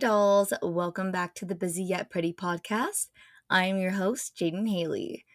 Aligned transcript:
dolls. 0.00 0.54
Welcome 0.62 1.12
back 1.12 1.34
to 1.34 1.44
the 1.44 1.54
Busy 1.54 1.84
Yet 1.84 2.08
Pretty 2.08 2.32
podcast. 2.32 3.08
I 3.50 3.66
am 3.66 3.78
your 3.78 3.90
host, 3.90 4.34
Jadyn 4.34 4.66
Hailey. 4.66 5.26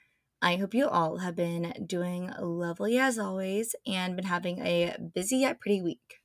I 0.41 0.55
hope 0.55 0.73
you 0.73 0.88
all 0.88 1.20
have 1.20 1.36
been 1.36 1.86
doing 1.86 2.32
lovely 2.39 2.97
as 2.97 3.20
always 3.20 3.75
and 3.86 4.15
been 4.15 4.25
having 4.25 4.65
a 4.65 4.97
busy 5.14 5.38
yet 5.38 5.59
pretty 5.61 5.83
week. 5.83 6.15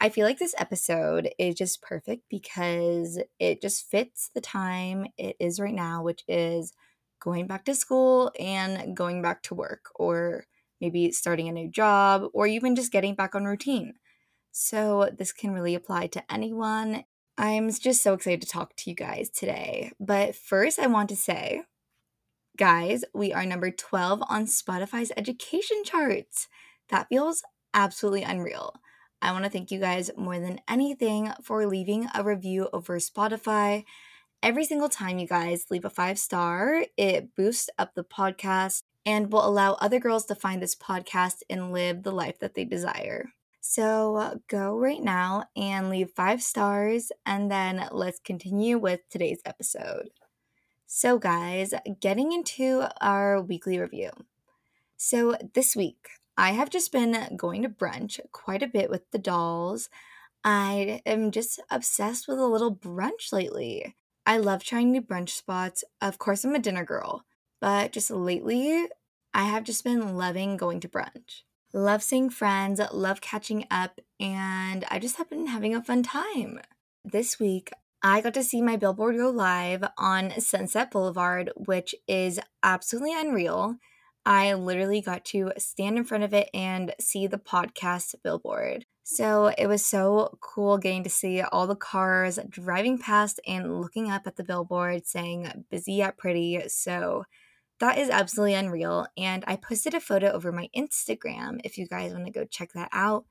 I 0.00 0.08
feel 0.08 0.26
like 0.26 0.40
this 0.40 0.56
episode 0.58 1.30
is 1.38 1.54
just 1.54 1.80
perfect 1.80 2.24
because 2.28 3.20
it 3.38 3.62
just 3.62 3.88
fits 3.88 4.32
the 4.34 4.40
time 4.40 5.06
it 5.16 5.36
is 5.38 5.60
right 5.60 5.72
now, 5.72 6.02
which 6.02 6.24
is 6.26 6.72
going 7.20 7.46
back 7.46 7.64
to 7.66 7.76
school 7.76 8.32
and 8.40 8.96
going 8.96 9.22
back 9.22 9.44
to 9.44 9.54
work, 9.54 9.90
or 9.94 10.46
maybe 10.80 11.12
starting 11.12 11.48
a 11.48 11.52
new 11.52 11.70
job, 11.70 12.24
or 12.34 12.48
even 12.48 12.74
just 12.74 12.90
getting 12.90 13.14
back 13.14 13.36
on 13.36 13.44
routine. 13.44 13.94
So, 14.50 15.08
this 15.16 15.32
can 15.32 15.52
really 15.52 15.74
apply 15.76 16.08
to 16.08 16.30
anyone. 16.30 17.04
I'm 17.42 17.72
just 17.72 18.04
so 18.04 18.14
excited 18.14 18.40
to 18.42 18.46
talk 18.46 18.76
to 18.76 18.88
you 18.90 18.94
guys 18.94 19.28
today. 19.28 19.90
But 19.98 20.36
first, 20.36 20.78
I 20.78 20.86
want 20.86 21.08
to 21.08 21.16
say, 21.16 21.62
guys, 22.56 23.04
we 23.12 23.32
are 23.32 23.44
number 23.44 23.72
12 23.72 24.22
on 24.28 24.46
Spotify's 24.46 25.10
education 25.16 25.82
charts. 25.84 26.46
That 26.90 27.08
feels 27.08 27.42
absolutely 27.74 28.22
unreal. 28.22 28.76
I 29.20 29.32
want 29.32 29.42
to 29.42 29.50
thank 29.50 29.72
you 29.72 29.80
guys 29.80 30.08
more 30.16 30.38
than 30.38 30.60
anything 30.68 31.32
for 31.42 31.66
leaving 31.66 32.06
a 32.14 32.22
review 32.22 32.68
over 32.72 33.00
Spotify. 33.00 33.82
Every 34.40 34.64
single 34.64 34.88
time 34.88 35.18
you 35.18 35.26
guys 35.26 35.66
leave 35.68 35.84
a 35.84 35.90
five 35.90 36.20
star, 36.20 36.84
it 36.96 37.34
boosts 37.34 37.68
up 37.76 37.96
the 37.96 38.04
podcast 38.04 38.82
and 39.04 39.32
will 39.32 39.44
allow 39.44 39.72
other 39.74 39.98
girls 39.98 40.26
to 40.26 40.36
find 40.36 40.62
this 40.62 40.76
podcast 40.76 41.38
and 41.50 41.72
live 41.72 42.04
the 42.04 42.12
life 42.12 42.38
that 42.38 42.54
they 42.54 42.64
desire. 42.64 43.30
So 43.64 44.40
go 44.48 44.76
right 44.76 45.00
now 45.00 45.44
and 45.56 45.88
leave 45.88 46.10
five 46.10 46.42
stars, 46.42 47.12
and 47.24 47.48
then 47.48 47.88
let's 47.92 48.18
continue 48.18 48.76
with 48.76 49.08
today's 49.08 49.40
episode. 49.46 50.08
So, 50.88 51.16
guys, 51.16 51.72
getting 52.00 52.32
into 52.32 52.88
our 53.00 53.40
weekly 53.40 53.78
review. 53.78 54.10
So, 54.96 55.36
this 55.54 55.76
week, 55.76 56.08
I 56.36 56.50
have 56.50 56.70
just 56.70 56.90
been 56.90 57.36
going 57.36 57.62
to 57.62 57.68
brunch 57.68 58.18
quite 58.32 58.64
a 58.64 58.66
bit 58.66 58.90
with 58.90 59.08
the 59.12 59.18
dolls. 59.18 59.88
I 60.42 61.00
am 61.06 61.30
just 61.30 61.60
obsessed 61.70 62.26
with 62.26 62.40
a 62.40 62.46
little 62.48 62.74
brunch 62.74 63.32
lately. 63.32 63.94
I 64.26 64.38
love 64.38 64.64
trying 64.64 64.90
new 64.90 65.02
brunch 65.02 65.30
spots. 65.30 65.84
Of 66.00 66.18
course, 66.18 66.44
I'm 66.44 66.56
a 66.56 66.58
dinner 66.58 66.84
girl, 66.84 67.24
but 67.60 67.92
just 67.92 68.10
lately, 68.10 68.88
I 69.32 69.44
have 69.44 69.62
just 69.62 69.84
been 69.84 70.16
loving 70.16 70.56
going 70.56 70.80
to 70.80 70.88
brunch. 70.88 71.42
Love 71.74 72.02
seeing 72.02 72.28
friends, 72.28 72.80
love 72.92 73.22
catching 73.22 73.64
up, 73.70 73.98
and 74.20 74.84
I 74.90 74.98
just 74.98 75.16
have 75.16 75.30
been 75.30 75.46
having 75.46 75.74
a 75.74 75.82
fun 75.82 76.02
time. 76.02 76.60
This 77.02 77.40
week, 77.40 77.70
I 78.02 78.20
got 78.20 78.34
to 78.34 78.44
see 78.44 78.60
my 78.60 78.76
billboard 78.76 79.16
go 79.16 79.30
live 79.30 79.82
on 79.96 80.38
Sunset 80.38 80.90
Boulevard, 80.90 81.50
which 81.56 81.94
is 82.06 82.38
absolutely 82.62 83.18
unreal. 83.18 83.76
I 84.26 84.52
literally 84.52 85.00
got 85.00 85.24
to 85.26 85.52
stand 85.56 85.96
in 85.96 86.04
front 86.04 86.24
of 86.24 86.34
it 86.34 86.50
and 86.52 86.94
see 87.00 87.26
the 87.26 87.38
podcast 87.38 88.16
billboard. 88.22 88.84
So 89.02 89.46
it 89.56 89.66
was 89.66 89.84
so 89.84 90.36
cool 90.42 90.76
getting 90.76 91.04
to 91.04 91.10
see 91.10 91.40
all 91.40 91.66
the 91.66 91.74
cars 91.74 92.38
driving 92.50 92.98
past 92.98 93.40
and 93.46 93.80
looking 93.80 94.10
up 94.10 94.26
at 94.26 94.36
the 94.36 94.44
billboard 94.44 95.06
saying 95.06 95.64
busy 95.70 95.94
yet 95.94 96.18
pretty. 96.18 96.68
So 96.68 97.24
that 97.82 97.98
is 97.98 98.08
absolutely 98.10 98.54
unreal. 98.54 99.06
And 99.16 99.44
I 99.46 99.56
posted 99.56 99.94
a 99.94 100.00
photo 100.00 100.30
over 100.30 100.52
my 100.52 100.68
Instagram 100.76 101.60
if 101.64 101.76
you 101.76 101.86
guys 101.86 102.12
want 102.12 102.26
to 102.26 102.32
go 102.32 102.44
check 102.44 102.72
that 102.72 102.88
out. 102.92 103.24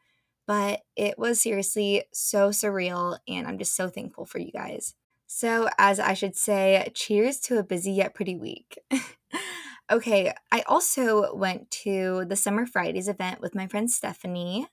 But 0.46 0.82
it 0.96 1.18
was 1.18 1.42
seriously 1.42 2.04
so 2.14 2.50
surreal, 2.50 3.18
and 3.28 3.48
I'm 3.48 3.58
just 3.58 3.76
so 3.76 3.88
thankful 3.90 4.26
for 4.26 4.40
you 4.40 4.52
guys. 4.52 4.96
So, 5.28 5.70
as 5.78 6.00
I 6.00 6.14
should 6.14 6.36
say, 6.36 6.92
cheers 6.94 7.40
to 7.42 7.58
a 7.58 7.64
busy 7.64 7.92
yet 7.92 8.14
pretty 8.14 8.36
week. 8.36 8.78
Okay, 9.92 10.34
I 10.54 10.62
also 10.68 11.36
went 11.36 11.70
to 11.84 12.24
the 12.24 12.38
Summer 12.38 12.66
Fridays 12.66 13.10
event 13.10 13.42
with 13.42 13.54
my 13.54 13.68
friend 13.68 13.92
Stephanie. 13.92 14.68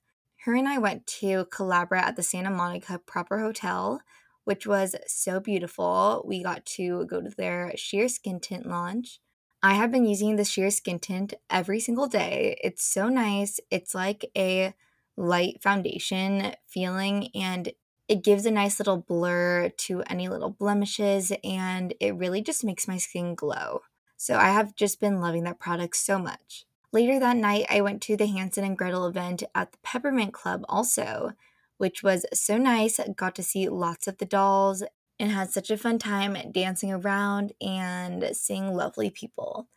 Her 0.45 0.55
and 0.55 0.69
I 0.69 0.79
went 0.79 1.09
to 1.19 1.47
Calabra 1.47 2.01
at 2.01 2.15
the 2.15 2.23
Santa 2.23 2.51
Monica 2.51 3.01
Proper 3.05 3.41
Hotel, 3.41 4.01
which 4.45 4.65
was 4.65 4.95
so 5.09 5.41
beautiful. 5.41 6.23
We 6.25 6.45
got 6.45 6.65
to 6.67 7.05
go 7.07 7.21
to 7.21 7.31
their 7.31 7.73
sheer 7.75 8.09
skin 8.09 8.39
tint 8.39 8.65
launch. 8.65 9.19
I 9.63 9.75
have 9.75 9.91
been 9.91 10.07
using 10.07 10.37
the 10.37 10.45
sheer 10.45 10.71
skin 10.71 11.01
tint 11.01 11.35
every 11.51 11.81
single 11.81 12.07
day. 12.07 12.59
It's 12.63 12.85
so 12.85 13.09
nice. 13.09 13.59
It's 13.71 13.95
like 13.95 14.31
a 14.37 14.75
light 15.17 15.61
foundation 15.61 16.55
feeling 16.67 17.31
and 17.35 17.73
it 18.07 18.23
gives 18.23 18.47
a 18.47 18.53
nice 18.53 18.79
little 18.79 18.99
blur 18.99 19.69
to 19.69 20.03
any 20.03 20.29
little 20.29 20.51
blemishes 20.51 21.33
and 21.43 21.93
it 21.99 22.15
really 22.15 22.41
just 22.41 22.65
makes 22.65 22.87
my 22.87 22.99
skin 22.99 23.35
glow. 23.35 23.83
So 24.17 24.37
I 24.37 24.51
have 24.51 24.77
just 24.77 25.01
been 25.01 25.21
loving 25.21 25.43
that 25.45 25.59
product 25.59 25.97
so 25.97 26.19
much. 26.19 26.65
Later 26.93 27.19
that 27.19 27.37
night, 27.37 27.67
I 27.69 27.81
went 27.81 28.01
to 28.03 28.17
the 28.17 28.27
Hansel 28.27 28.65
and 28.65 28.79
Gretel 28.79 29.07
event 29.07 29.43
at 29.55 29.73
the 29.73 29.79
Peppermint 29.83 30.33
Club 30.33 30.65
also, 30.69 31.33
which 31.79 32.03
was 32.03 32.25
so 32.33 32.57
nice. 32.57 32.99
Got 33.17 33.35
to 33.35 33.43
see 33.43 33.69
lots 33.69 34.07
of 34.07 34.19
the 34.19 34.25
dolls 34.25 34.83
and 35.19 35.31
had 35.31 35.51
such 35.51 35.71
a 35.71 35.77
fun 35.77 35.99
time 35.99 36.37
dancing 36.53 36.93
around 36.93 37.53
and 37.61 38.31
seeing 38.33 38.73
lovely 38.73 39.11
people. 39.11 39.69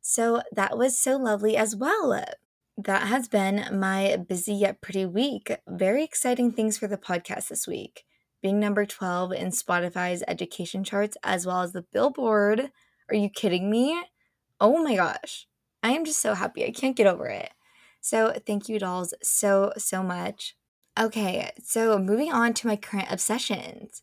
So 0.00 0.42
that 0.52 0.76
was 0.76 0.98
so 0.98 1.16
lovely 1.16 1.56
as 1.56 1.76
well. 1.76 2.24
That 2.76 3.08
has 3.08 3.28
been 3.28 3.78
my 3.78 4.16
busy 4.16 4.54
yet 4.54 4.80
pretty 4.80 5.06
week. 5.06 5.56
Very 5.68 6.04
exciting 6.04 6.52
things 6.52 6.78
for 6.78 6.86
the 6.86 6.96
podcast 6.96 7.48
this 7.48 7.66
week. 7.66 8.04
Being 8.42 8.60
number 8.60 8.86
12 8.86 9.32
in 9.32 9.48
Spotify's 9.48 10.22
education 10.28 10.84
charts, 10.84 11.16
as 11.24 11.44
well 11.44 11.62
as 11.62 11.72
the 11.72 11.82
Billboard 11.92 12.70
are 13.10 13.16
you 13.16 13.30
kidding 13.30 13.70
me? 13.70 14.02
Oh 14.60 14.82
my 14.82 14.96
gosh. 14.96 15.46
I 15.82 15.92
am 15.92 16.04
just 16.04 16.20
so 16.20 16.34
happy. 16.34 16.64
I 16.64 16.70
can't 16.70 16.96
get 16.96 17.06
over 17.06 17.26
it. 17.26 17.50
So, 18.00 18.34
thank 18.46 18.68
you, 18.68 18.78
dolls, 18.78 19.14
so, 19.22 19.72
so 19.76 20.02
much. 20.02 20.56
Okay, 20.98 21.50
so 21.64 21.98
moving 21.98 22.32
on 22.32 22.54
to 22.54 22.66
my 22.66 22.76
current 22.76 23.08
obsessions. 23.10 24.02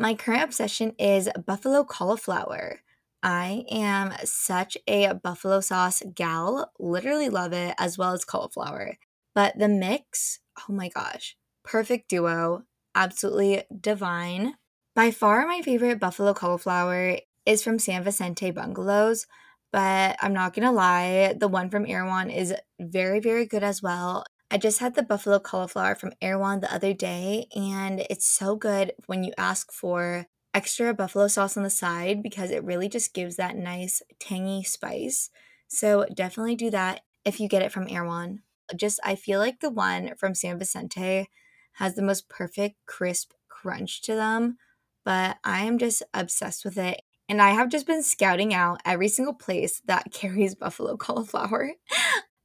My 0.00 0.14
current 0.14 0.44
obsession 0.44 0.94
is 0.98 1.28
buffalo 1.46 1.84
cauliflower. 1.84 2.80
I 3.22 3.66
am 3.70 4.14
such 4.24 4.78
a 4.88 5.12
buffalo 5.12 5.60
sauce 5.60 6.02
gal, 6.14 6.72
literally 6.78 7.28
love 7.28 7.52
it, 7.52 7.74
as 7.76 7.98
well 7.98 8.14
as 8.14 8.24
cauliflower. 8.24 8.96
But 9.34 9.58
the 9.58 9.68
mix, 9.68 10.40
oh 10.66 10.72
my 10.72 10.88
gosh, 10.88 11.36
perfect 11.64 12.08
duo, 12.08 12.62
absolutely 12.94 13.64
divine. 13.78 14.54
By 14.96 15.10
far, 15.10 15.46
my 15.46 15.60
favorite 15.60 16.00
buffalo 16.00 16.32
cauliflower 16.32 17.18
is 17.44 17.62
from 17.62 17.78
San 17.78 18.02
Vicente 18.02 18.52
Bungalows, 18.52 19.26
but 19.70 20.16
I'm 20.22 20.32
not 20.32 20.54
gonna 20.54 20.72
lie, 20.72 21.34
the 21.38 21.46
one 21.46 21.68
from 21.68 21.84
Erewhon 21.84 22.30
is 22.30 22.54
very, 22.80 23.20
very 23.20 23.44
good 23.44 23.62
as 23.62 23.82
well. 23.82 24.24
I 24.50 24.58
just 24.58 24.80
had 24.80 24.94
the 24.94 25.02
buffalo 25.04 25.38
cauliflower 25.38 25.94
from 25.94 26.12
Erewhon 26.20 26.60
the 26.60 26.74
other 26.74 26.92
day, 26.92 27.46
and 27.54 28.04
it's 28.10 28.26
so 28.26 28.56
good 28.56 28.92
when 29.06 29.22
you 29.22 29.32
ask 29.38 29.70
for 29.72 30.26
extra 30.52 30.92
buffalo 30.92 31.28
sauce 31.28 31.56
on 31.56 31.62
the 31.62 31.70
side 31.70 32.22
because 32.22 32.50
it 32.50 32.64
really 32.64 32.88
just 32.88 33.14
gives 33.14 33.36
that 33.36 33.56
nice 33.56 34.02
tangy 34.18 34.64
spice. 34.64 35.30
So 35.68 36.04
definitely 36.12 36.56
do 36.56 36.70
that 36.70 37.02
if 37.24 37.38
you 37.38 37.48
get 37.48 37.62
it 37.62 37.70
from 37.70 37.86
Erewhon. 37.88 38.42
Just 38.74 38.98
I 39.04 39.14
feel 39.14 39.38
like 39.38 39.60
the 39.60 39.70
one 39.70 40.14
from 40.16 40.34
San 40.34 40.58
Vicente 40.58 41.28
has 41.74 41.94
the 41.94 42.02
most 42.02 42.28
perfect 42.28 42.74
crisp 42.86 43.32
crunch 43.48 44.02
to 44.02 44.16
them, 44.16 44.58
but 45.04 45.36
I 45.44 45.64
am 45.64 45.78
just 45.78 46.02
obsessed 46.12 46.64
with 46.64 46.76
it 46.76 47.02
and 47.28 47.40
I 47.40 47.50
have 47.50 47.68
just 47.68 47.86
been 47.86 48.02
scouting 48.02 48.52
out 48.52 48.80
every 48.84 49.06
single 49.06 49.34
place 49.34 49.80
that 49.84 50.12
carries 50.12 50.56
buffalo 50.56 50.96
cauliflower. 50.96 51.70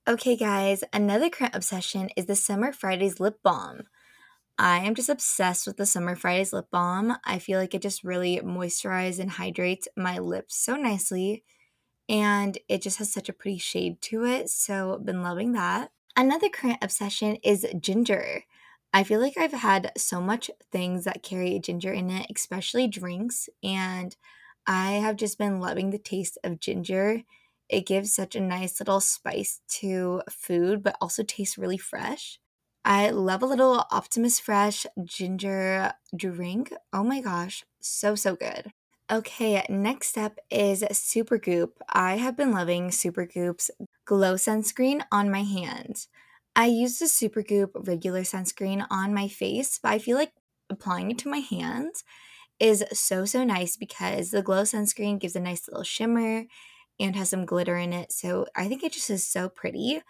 Okay, 0.07 0.35
guys, 0.35 0.83
another 0.93 1.29
current 1.29 1.55
obsession 1.55 2.09
is 2.15 2.25
the 2.25 2.35
Summer 2.35 2.71
Fridays 2.71 3.19
lip 3.19 3.39
balm. 3.43 3.83
I 4.57 4.79
am 4.79 4.95
just 4.95 5.09
obsessed 5.09 5.67
with 5.67 5.77
the 5.77 5.85
Summer 5.85 6.15
Fridays 6.15 6.53
lip 6.53 6.67
balm. 6.71 7.17
I 7.25 7.39
feel 7.39 7.59
like 7.59 7.73
it 7.75 7.81
just 7.81 8.03
really 8.03 8.39
moisturizes 8.39 9.19
and 9.19 9.31
hydrates 9.31 9.87
my 9.97 10.19
lips 10.19 10.55
so 10.55 10.75
nicely. 10.75 11.43
And 12.09 12.57
it 12.69 12.81
just 12.81 12.99
has 12.99 13.11
such 13.11 13.29
a 13.29 13.33
pretty 13.33 13.57
shade 13.57 14.01
to 14.03 14.25
it. 14.25 14.49
So, 14.49 14.95
I've 14.95 15.05
been 15.05 15.23
loving 15.23 15.53
that. 15.53 15.91
Another 16.17 16.49
current 16.49 16.79
obsession 16.81 17.37
is 17.43 17.67
ginger. 17.79 18.43
I 18.93 19.03
feel 19.03 19.19
like 19.19 19.37
I've 19.37 19.53
had 19.53 19.91
so 19.97 20.21
much 20.21 20.51
things 20.71 21.05
that 21.05 21.23
carry 21.23 21.59
ginger 21.59 21.93
in 21.93 22.09
it, 22.09 22.27
especially 22.35 22.87
drinks. 22.87 23.49
And 23.63 24.15
I 24.67 24.93
have 24.93 25.17
just 25.17 25.37
been 25.37 25.59
loving 25.59 25.89
the 25.89 25.99
taste 25.99 26.37
of 26.43 26.59
ginger. 26.59 27.23
It 27.69 27.85
gives 27.85 28.13
such 28.13 28.35
a 28.35 28.39
nice 28.39 28.79
little 28.79 28.99
spice 28.99 29.61
to 29.79 30.21
food, 30.29 30.83
but 30.83 30.97
also 31.01 31.23
tastes 31.23 31.57
really 31.57 31.77
fresh. 31.77 32.39
I 32.83 33.09
love 33.09 33.41
a 33.41 33.47
little 33.47 33.85
Optimus 33.91 34.39
Fresh 34.39 34.85
ginger 35.03 35.93
drink. 36.15 36.71
Oh 36.93 37.03
my 37.03 37.21
gosh, 37.21 37.65
so, 37.81 38.13
so 38.13 38.35
good. 38.35 38.71
Okay, 39.11 39.63
next 39.69 40.17
up 40.17 40.39
is 40.49 40.83
Supergoop. 40.83 41.69
I 41.89 42.17
have 42.17 42.37
been 42.37 42.51
loving 42.51 42.89
Supergoop's 42.89 43.71
glow 44.05 44.35
sunscreen 44.35 45.03
on 45.11 45.31
my 45.31 45.43
hands. 45.43 46.07
I 46.55 46.67
use 46.67 46.99
the 46.99 47.05
Supergoop 47.05 47.87
regular 47.87 48.21
sunscreen 48.21 48.85
on 48.89 49.13
my 49.13 49.27
face, 49.27 49.79
but 49.81 49.91
I 49.91 49.99
feel 49.99 50.17
like 50.17 50.31
applying 50.69 51.11
it 51.11 51.17
to 51.19 51.29
my 51.29 51.39
hands 51.39 52.03
is 52.59 52.83
so, 52.93 53.25
so 53.25 53.43
nice 53.43 53.77
because 53.77 54.31
the 54.31 54.41
glow 54.41 54.63
sunscreen 54.63 55.19
gives 55.19 55.35
a 55.35 55.39
nice 55.39 55.67
little 55.67 55.83
shimmer 55.83 56.45
and 56.99 57.15
has 57.15 57.29
some 57.29 57.45
glitter 57.45 57.77
in 57.77 57.93
it. 57.93 58.11
So 58.11 58.47
I 58.55 58.67
think 58.67 58.83
it 58.83 58.93
just 58.93 59.09
is 59.09 59.25
so 59.25 59.49
pretty 59.49 60.01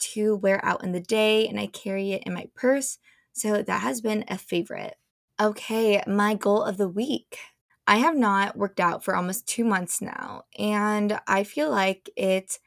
to 0.00 0.36
wear 0.36 0.64
out 0.64 0.84
in 0.84 0.92
the 0.92 1.00
day, 1.00 1.48
and 1.48 1.58
I 1.58 1.66
carry 1.66 2.12
it 2.12 2.22
in 2.24 2.34
my 2.34 2.48
purse. 2.54 2.98
So 3.32 3.62
that 3.62 3.82
has 3.82 4.00
been 4.00 4.24
a 4.28 4.38
favorite. 4.38 4.96
Okay, 5.40 6.02
my 6.06 6.34
goal 6.34 6.62
of 6.62 6.76
the 6.76 6.88
week. 6.88 7.38
I 7.86 7.98
have 7.98 8.16
not 8.16 8.56
worked 8.56 8.80
out 8.80 9.02
for 9.04 9.16
almost 9.16 9.46
two 9.46 9.64
months 9.64 10.00
now, 10.02 10.42
and 10.58 11.20
I 11.26 11.44
feel 11.44 11.70
like 11.70 12.10
it 12.16 12.58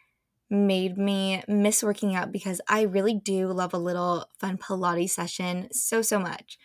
made 0.49 0.97
me 0.97 1.43
miss 1.47 1.83
working 1.83 2.15
out 2.15 2.31
because 2.31 2.59
I 2.67 2.81
really 2.81 3.13
do 3.13 3.47
love 3.47 3.73
a 3.73 3.77
little 3.79 4.25
fun 4.37 4.57
Pilates 4.57 5.11
session 5.11 5.69
so, 5.71 6.01
so 6.01 6.19
much. 6.19 6.57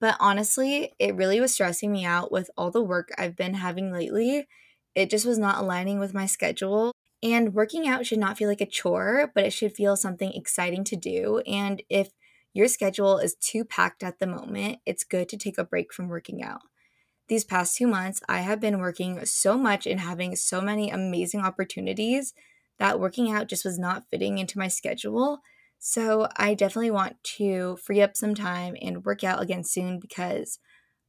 But 0.00 0.16
honestly, 0.20 0.94
it 0.98 1.14
really 1.16 1.40
was 1.40 1.52
stressing 1.54 1.92
me 1.92 2.04
out 2.04 2.32
with 2.32 2.50
all 2.56 2.70
the 2.70 2.82
work 2.82 3.10
I've 3.18 3.36
been 3.36 3.54
having 3.54 3.92
lately. 3.92 4.48
It 4.94 5.10
just 5.10 5.26
was 5.26 5.38
not 5.38 5.58
aligning 5.58 5.98
with 5.98 6.14
my 6.14 6.26
schedule. 6.26 6.92
And 7.22 7.54
working 7.54 7.86
out 7.86 8.06
should 8.06 8.18
not 8.18 8.38
feel 8.38 8.48
like 8.48 8.62
a 8.62 8.66
chore, 8.66 9.30
but 9.34 9.44
it 9.44 9.52
should 9.52 9.74
feel 9.74 9.96
something 9.96 10.32
exciting 10.32 10.84
to 10.84 10.96
do. 10.96 11.40
And 11.46 11.82
if 11.90 12.10
your 12.54 12.66
schedule 12.66 13.18
is 13.18 13.34
too 13.34 13.64
packed 13.64 14.02
at 14.02 14.18
the 14.18 14.26
moment, 14.26 14.78
it's 14.86 15.04
good 15.04 15.28
to 15.28 15.36
take 15.36 15.58
a 15.58 15.64
break 15.64 15.92
from 15.92 16.08
working 16.08 16.42
out. 16.42 16.60
These 17.28 17.44
past 17.44 17.76
two 17.76 17.86
months, 17.86 18.20
I 18.28 18.40
have 18.40 18.58
been 18.58 18.80
working 18.80 19.24
so 19.24 19.56
much 19.56 19.86
and 19.86 20.00
having 20.00 20.34
so 20.34 20.60
many 20.60 20.90
amazing 20.90 21.42
opportunities 21.42 22.34
that 22.78 22.98
working 22.98 23.30
out 23.30 23.46
just 23.46 23.64
was 23.64 23.78
not 23.78 24.04
fitting 24.10 24.38
into 24.38 24.58
my 24.58 24.66
schedule. 24.66 25.40
So 25.78 26.28
I 26.36 26.54
definitely 26.54 26.90
want 26.90 27.22
to 27.36 27.76
free 27.76 28.02
up 28.02 28.16
some 28.16 28.34
time 28.34 28.76
and 28.82 29.04
work 29.04 29.22
out 29.22 29.40
again 29.40 29.62
soon 29.62 30.00
because 30.00 30.58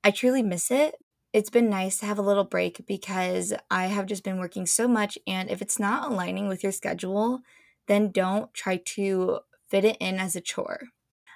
I 0.03 0.11
truly 0.11 0.43
miss 0.43 0.69
it. 0.69 0.95
It's 1.33 1.49
been 1.49 1.69
nice 1.69 1.97
to 1.99 2.05
have 2.05 2.19
a 2.19 2.23
little 2.23 2.43
break 2.43 2.85
because 2.85 3.53
I 3.69 3.85
have 3.85 4.05
just 4.05 4.23
been 4.23 4.39
working 4.39 4.65
so 4.65 4.87
much. 4.87 5.17
And 5.25 5.49
if 5.49 5.61
it's 5.61 5.79
not 5.79 6.11
aligning 6.11 6.47
with 6.47 6.61
your 6.63 6.73
schedule, 6.73 7.41
then 7.87 8.11
don't 8.11 8.53
try 8.53 8.77
to 8.77 9.39
fit 9.69 9.85
it 9.85 9.97
in 9.99 10.19
as 10.19 10.35
a 10.35 10.41
chore. 10.41 10.87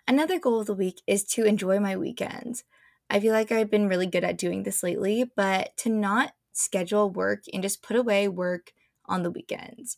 Another 0.08 0.40
goal 0.40 0.60
of 0.60 0.68
the 0.68 0.74
week 0.74 1.02
is 1.08 1.24
to 1.26 1.46
enjoy 1.46 1.80
my 1.80 1.96
weekends. 1.96 2.64
I 3.10 3.20
feel 3.20 3.34
like 3.34 3.52
I've 3.52 3.72
been 3.72 3.88
really 3.88 4.08
good 4.08 4.24
at 4.24 4.38
doing 4.38 4.64
this 4.64 4.84
lately, 4.84 5.32
but 5.36 5.78
to 5.78 5.90
not 5.90 6.34
schedule 6.52 7.10
work 7.10 7.44
and 7.54 7.64
just 7.64 7.82
put 7.82 7.96
away 7.96 8.28
work 8.28 8.74
on 9.06 9.24
the 9.24 9.32
weekends 9.32 9.98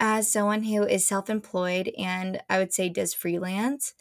as 0.00 0.30
someone 0.30 0.64
who 0.64 0.82
is 0.82 1.06
self 1.06 1.28
employed 1.30 1.92
and 1.96 2.42
I 2.48 2.58
would 2.58 2.72
say 2.72 2.88
does 2.88 3.14
freelance, 3.14 3.94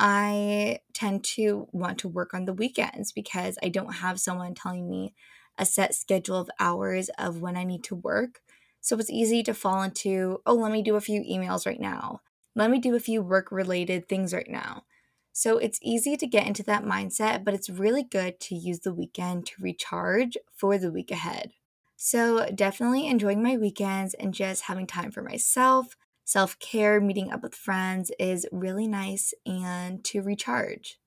I 0.00 0.80
tend 0.94 1.24
to 1.36 1.68
want 1.72 1.98
to 2.00 2.08
work 2.08 2.34
on 2.34 2.46
the 2.46 2.54
weekends 2.54 3.12
because 3.12 3.58
I 3.62 3.68
don't 3.68 3.94
have 3.96 4.20
someone 4.20 4.54
telling 4.54 4.88
me 4.88 5.14
a 5.58 5.66
set 5.66 5.94
schedule 5.94 6.38
of 6.38 6.50
hours 6.58 7.10
of 7.18 7.40
when 7.42 7.56
I 7.56 7.64
need 7.64 7.84
to 7.84 7.94
work. 7.94 8.40
So 8.80 8.98
it's 8.98 9.10
easy 9.10 9.42
to 9.42 9.54
fall 9.54 9.82
into, 9.82 10.40
oh, 10.46 10.54
let 10.54 10.72
me 10.72 10.82
do 10.82 10.96
a 10.96 11.00
few 11.02 11.20
emails 11.22 11.66
right 11.66 11.80
now. 11.80 12.22
Let 12.56 12.70
me 12.70 12.78
do 12.80 12.94
a 12.96 13.00
few 13.00 13.22
work 13.22 13.52
related 13.52 14.08
things 14.08 14.32
right 14.32 14.48
now. 14.50 14.84
So 15.32 15.58
it's 15.58 15.78
easy 15.82 16.16
to 16.16 16.26
get 16.26 16.46
into 16.46 16.62
that 16.64 16.84
mindset, 16.84 17.44
but 17.44 17.54
it's 17.54 17.70
really 17.70 18.02
good 18.02 18.40
to 18.40 18.54
use 18.54 18.80
the 18.80 18.94
weekend 18.94 19.46
to 19.46 19.62
recharge 19.62 20.36
for 20.54 20.78
the 20.78 20.90
week 20.90 21.10
ahead. 21.10 21.52
So, 21.96 22.46
definitely 22.54 23.06
enjoying 23.06 23.42
my 23.42 23.58
weekends 23.58 24.14
and 24.14 24.32
just 24.32 24.62
having 24.62 24.86
time 24.86 25.10
for 25.10 25.22
myself. 25.22 25.96
Self 26.30 26.56
care, 26.60 27.00
meeting 27.00 27.32
up 27.32 27.42
with 27.42 27.56
friends 27.56 28.12
is 28.16 28.46
really 28.52 28.86
nice 28.86 29.34
and 29.44 30.04
to 30.04 30.22
recharge. 30.22 31.00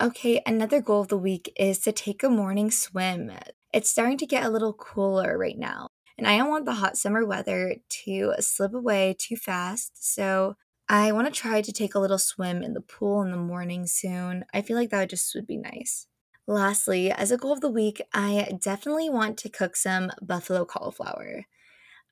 Okay, 0.00 0.40
another 0.46 0.80
goal 0.80 1.02
of 1.02 1.08
the 1.08 1.18
week 1.18 1.52
is 1.58 1.80
to 1.80 1.92
take 1.92 2.22
a 2.22 2.30
morning 2.30 2.70
swim. 2.70 3.30
It's 3.74 3.90
starting 3.90 4.16
to 4.16 4.26
get 4.26 4.42
a 4.42 4.48
little 4.48 4.72
cooler 4.72 5.36
right 5.36 5.58
now, 5.58 5.88
and 6.16 6.26
I 6.26 6.38
don't 6.38 6.48
want 6.48 6.64
the 6.64 6.72
hot 6.72 6.96
summer 6.96 7.26
weather 7.26 7.76
to 8.04 8.32
slip 8.40 8.72
away 8.72 9.14
too 9.18 9.36
fast. 9.36 10.02
So, 10.02 10.56
I 10.88 11.12
want 11.12 11.26
to 11.26 11.30
try 11.38 11.60
to 11.60 11.72
take 11.74 11.94
a 11.94 12.00
little 12.00 12.16
swim 12.18 12.62
in 12.62 12.72
the 12.72 12.80
pool 12.80 13.20
in 13.20 13.32
the 13.32 13.36
morning 13.36 13.86
soon. 13.86 14.46
I 14.54 14.62
feel 14.62 14.78
like 14.78 14.88
that 14.92 15.10
just 15.10 15.34
would 15.34 15.46
be 15.46 15.58
nice. 15.58 16.06
Lastly, 16.46 17.12
as 17.12 17.30
a 17.30 17.36
goal 17.36 17.52
of 17.52 17.60
the 17.60 17.68
week, 17.68 18.00
I 18.14 18.56
definitely 18.58 19.10
want 19.10 19.36
to 19.40 19.50
cook 19.50 19.76
some 19.76 20.10
buffalo 20.22 20.64
cauliflower. 20.64 21.44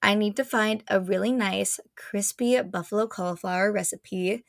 I 0.03 0.15
need 0.15 0.37
to 0.37 0.45
find 0.45 0.85
a 0.89 1.01
really 1.01 1.33
nice, 1.33 1.81
crispy 1.97 2.61
buffalo 2.63 3.07
cauliflower 3.07 3.73
recipe. 3.73 4.45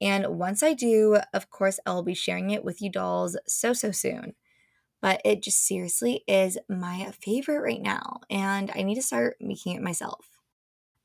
And 0.00 0.38
once 0.38 0.62
I 0.62 0.74
do, 0.74 1.20
of 1.32 1.50
course, 1.50 1.78
I'll 1.86 2.02
be 2.02 2.14
sharing 2.14 2.50
it 2.50 2.64
with 2.64 2.82
you 2.82 2.90
dolls 2.90 3.36
so, 3.46 3.72
so 3.72 3.90
soon. 3.92 4.34
But 5.02 5.20
it 5.24 5.42
just 5.42 5.66
seriously 5.66 6.24
is 6.28 6.58
my 6.68 7.12
favorite 7.12 7.60
right 7.60 7.82
now, 7.82 8.20
and 8.30 8.70
I 8.74 8.82
need 8.82 8.96
to 8.96 9.02
start 9.02 9.36
making 9.40 9.76
it 9.76 9.82
myself. 9.82 10.38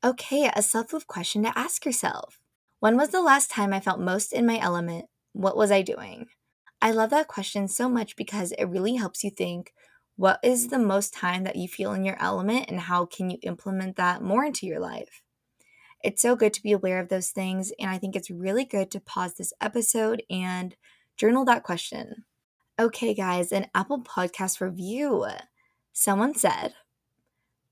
Okay, 0.04 0.50
a 0.54 0.62
self 0.62 0.92
love 0.92 1.06
question 1.06 1.42
to 1.42 1.58
ask 1.58 1.84
yourself 1.84 2.40
When 2.80 2.96
was 2.96 3.10
the 3.10 3.22
last 3.22 3.50
time 3.50 3.72
I 3.72 3.80
felt 3.80 4.00
most 4.00 4.32
in 4.32 4.46
my 4.46 4.58
element? 4.58 5.06
What 5.32 5.56
was 5.56 5.70
I 5.70 5.82
doing? 5.82 6.28
I 6.82 6.92
love 6.92 7.10
that 7.10 7.28
question 7.28 7.68
so 7.68 7.88
much 7.88 8.16
because 8.16 8.52
it 8.52 8.64
really 8.64 8.96
helps 8.96 9.24
you 9.24 9.30
think 9.30 9.72
what 10.20 10.38
is 10.42 10.68
the 10.68 10.78
most 10.78 11.14
time 11.14 11.44
that 11.44 11.56
you 11.56 11.66
feel 11.66 11.94
in 11.94 12.04
your 12.04 12.20
element 12.20 12.66
and 12.68 12.78
how 12.78 13.06
can 13.06 13.30
you 13.30 13.38
implement 13.40 13.96
that 13.96 14.20
more 14.20 14.44
into 14.44 14.66
your 14.66 14.78
life? 14.78 15.22
It's 16.04 16.20
so 16.20 16.36
good 16.36 16.52
to 16.52 16.62
be 16.62 16.72
aware 16.72 17.00
of 17.00 17.08
those 17.08 17.30
things, 17.30 17.72
and 17.80 17.88
I 17.88 17.96
think 17.96 18.14
it's 18.14 18.30
really 18.30 18.66
good 18.66 18.90
to 18.90 19.00
pause 19.00 19.32
this 19.32 19.54
episode 19.62 20.22
and 20.28 20.76
journal 21.16 21.46
that 21.46 21.62
question. 21.62 22.26
Okay, 22.78 23.14
guys, 23.14 23.50
an 23.50 23.68
Apple 23.74 24.02
Podcast 24.02 24.60
review. 24.60 25.24
Someone 25.94 26.34
said, 26.34 26.74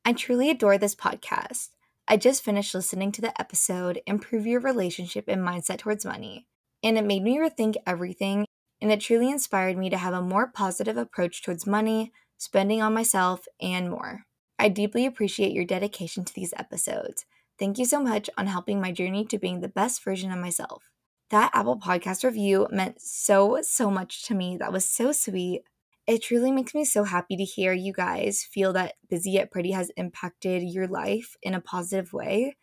I 0.06 0.14
truly 0.14 0.48
adore 0.48 0.78
this 0.78 0.94
podcast. 0.94 1.68
I 2.08 2.16
just 2.16 2.42
finished 2.42 2.74
listening 2.74 3.12
to 3.12 3.20
the 3.20 3.38
episode 3.38 4.00
Improve 4.06 4.46
Your 4.46 4.60
Relationship 4.60 5.26
and 5.28 5.46
Mindset 5.46 5.80
Towards 5.80 6.06
Money, 6.06 6.46
and 6.82 6.96
it 6.96 7.04
made 7.04 7.22
me 7.22 7.36
rethink 7.36 7.74
everything 7.86 8.46
and 8.80 8.92
it 8.92 9.00
truly 9.00 9.30
inspired 9.30 9.76
me 9.76 9.90
to 9.90 9.98
have 9.98 10.14
a 10.14 10.22
more 10.22 10.46
positive 10.46 10.96
approach 10.96 11.42
towards 11.42 11.66
money, 11.66 12.12
spending 12.38 12.80
on 12.80 12.94
myself, 12.94 13.46
and 13.60 13.90
more. 13.90 14.22
I 14.58 14.68
deeply 14.68 15.04
appreciate 15.06 15.52
your 15.52 15.64
dedication 15.64 16.24
to 16.24 16.34
these 16.34 16.54
episodes. 16.56 17.26
Thank 17.58 17.78
you 17.78 17.84
so 17.84 18.00
much 18.00 18.30
on 18.38 18.46
helping 18.46 18.80
my 18.80 18.92
journey 18.92 19.24
to 19.26 19.38
being 19.38 19.60
the 19.60 19.68
best 19.68 20.02
version 20.02 20.32
of 20.32 20.38
myself. 20.38 20.90
That 21.30 21.50
Apple 21.52 21.78
Podcast 21.78 22.24
review 22.24 22.66
meant 22.70 23.02
so, 23.02 23.58
so 23.62 23.90
much 23.90 24.24
to 24.24 24.34
me. 24.34 24.56
That 24.56 24.72
was 24.72 24.88
so 24.88 25.12
sweet. 25.12 25.62
It 26.06 26.22
truly 26.22 26.50
makes 26.50 26.74
me 26.74 26.84
so 26.84 27.04
happy 27.04 27.36
to 27.36 27.44
hear 27.44 27.72
you 27.74 27.92
guys 27.92 28.42
feel 28.42 28.72
that 28.72 28.94
Busy 29.10 29.32
Yet 29.32 29.50
Pretty 29.50 29.72
has 29.72 29.90
impacted 29.96 30.62
your 30.62 30.86
life 30.86 31.36
in 31.42 31.52
a 31.52 31.60
positive 31.60 32.14
way. 32.14 32.56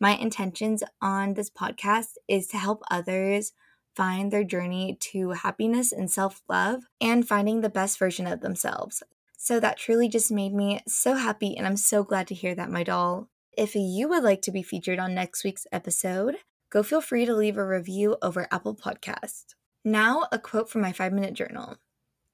My 0.00 0.16
intentions 0.16 0.82
on 1.00 1.34
this 1.34 1.50
podcast 1.50 2.14
is 2.26 2.48
to 2.48 2.56
help 2.56 2.82
others 2.90 3.52
find 3.94 4.32
their 4.32 4.44
journey 4.44 4.96
to 5.00 5.30
happiness 5.30 5.92
and 5.92 6.10
self 6.10 6.42
love 6.48 6.84
and 7.00 7.26
finding 7.26 7.60
the 7.60 7.68
best 7.68 7.98
version 7.98 8.26
of 8.26 8.40
themselves. 8.40 9.02
So 9.40 9.60
that 9.60 9.78
truly 9.78 10.08
just 10.08 10.32
made 10.32 10.52
me 10.52 10.80
so 10.88 11.14
happy, 11.14 11.56
and 11.56 11.64
I'm 11.64 11.76
so 11.76 12.02
glad 12.02 12.26
to 12.26 12.34
hear 12.34 12.56
that, 12.56 12.72
my 12.72 12.82
doll. 12.82 13.28
If 13.56 13.76
you 13.76 14.08
would 14.08 14.24
like 14.24 14.42
to 14.42 14.50
be 14.50 14.64
featured 14.64 14.98
on 14.98 15.14
next 15.14 15.44
week's 15.44 15.64
episode, 15.70 16.38
go 16.70 16.82
feel 16.82 17.00
free 17.00 17.24
to 17.24 17.36
leave 17.36 17.56
a 17.56 17.64
review 17.64 18.16
over 18.20 18.48
Apple 18.50 18.74
Podcast. 18.74 19.54
Now, 19.84 20.26
a 20.32 20.40
quote 20.40 20.68
from 20.68 20.80
my 20.80 20.90
five 20.90 21.12
minute 21.12 21.34
journal 21.34 21.76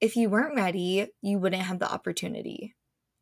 If 0.01 0.17
you 0.17 0.31
weren't 0.31 0.57
ready, 0.57 1.09
you 1.21 1.39
wouldn't 1.39 1.63
have 1.63 1.79
the 1.79 1.93
opportunity. 1.93 2.75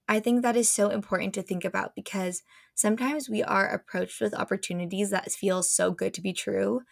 I 0.08 0.20
think 0.20 0.42
that 0.42 0.56
is 0.56 0.70
so 0.70 0.90
important 0.90 1.34
to 1.34 1.42
think 1.42 1.64
about 1.64 1.96
because 1.96 2.44
sometimes 2.76 3.28
we 3.28 3.42
are 3.42 3.66
approached 3.66 4.20
with 4.20 4.32
opportunities 4.32 5.10
that 5.10 5.32
feel 5.32 5.60
so 5.64 5.90
good 5.90 6.14
to 6.14 6.22
be 6.22 6.32
true, 6.32 6.82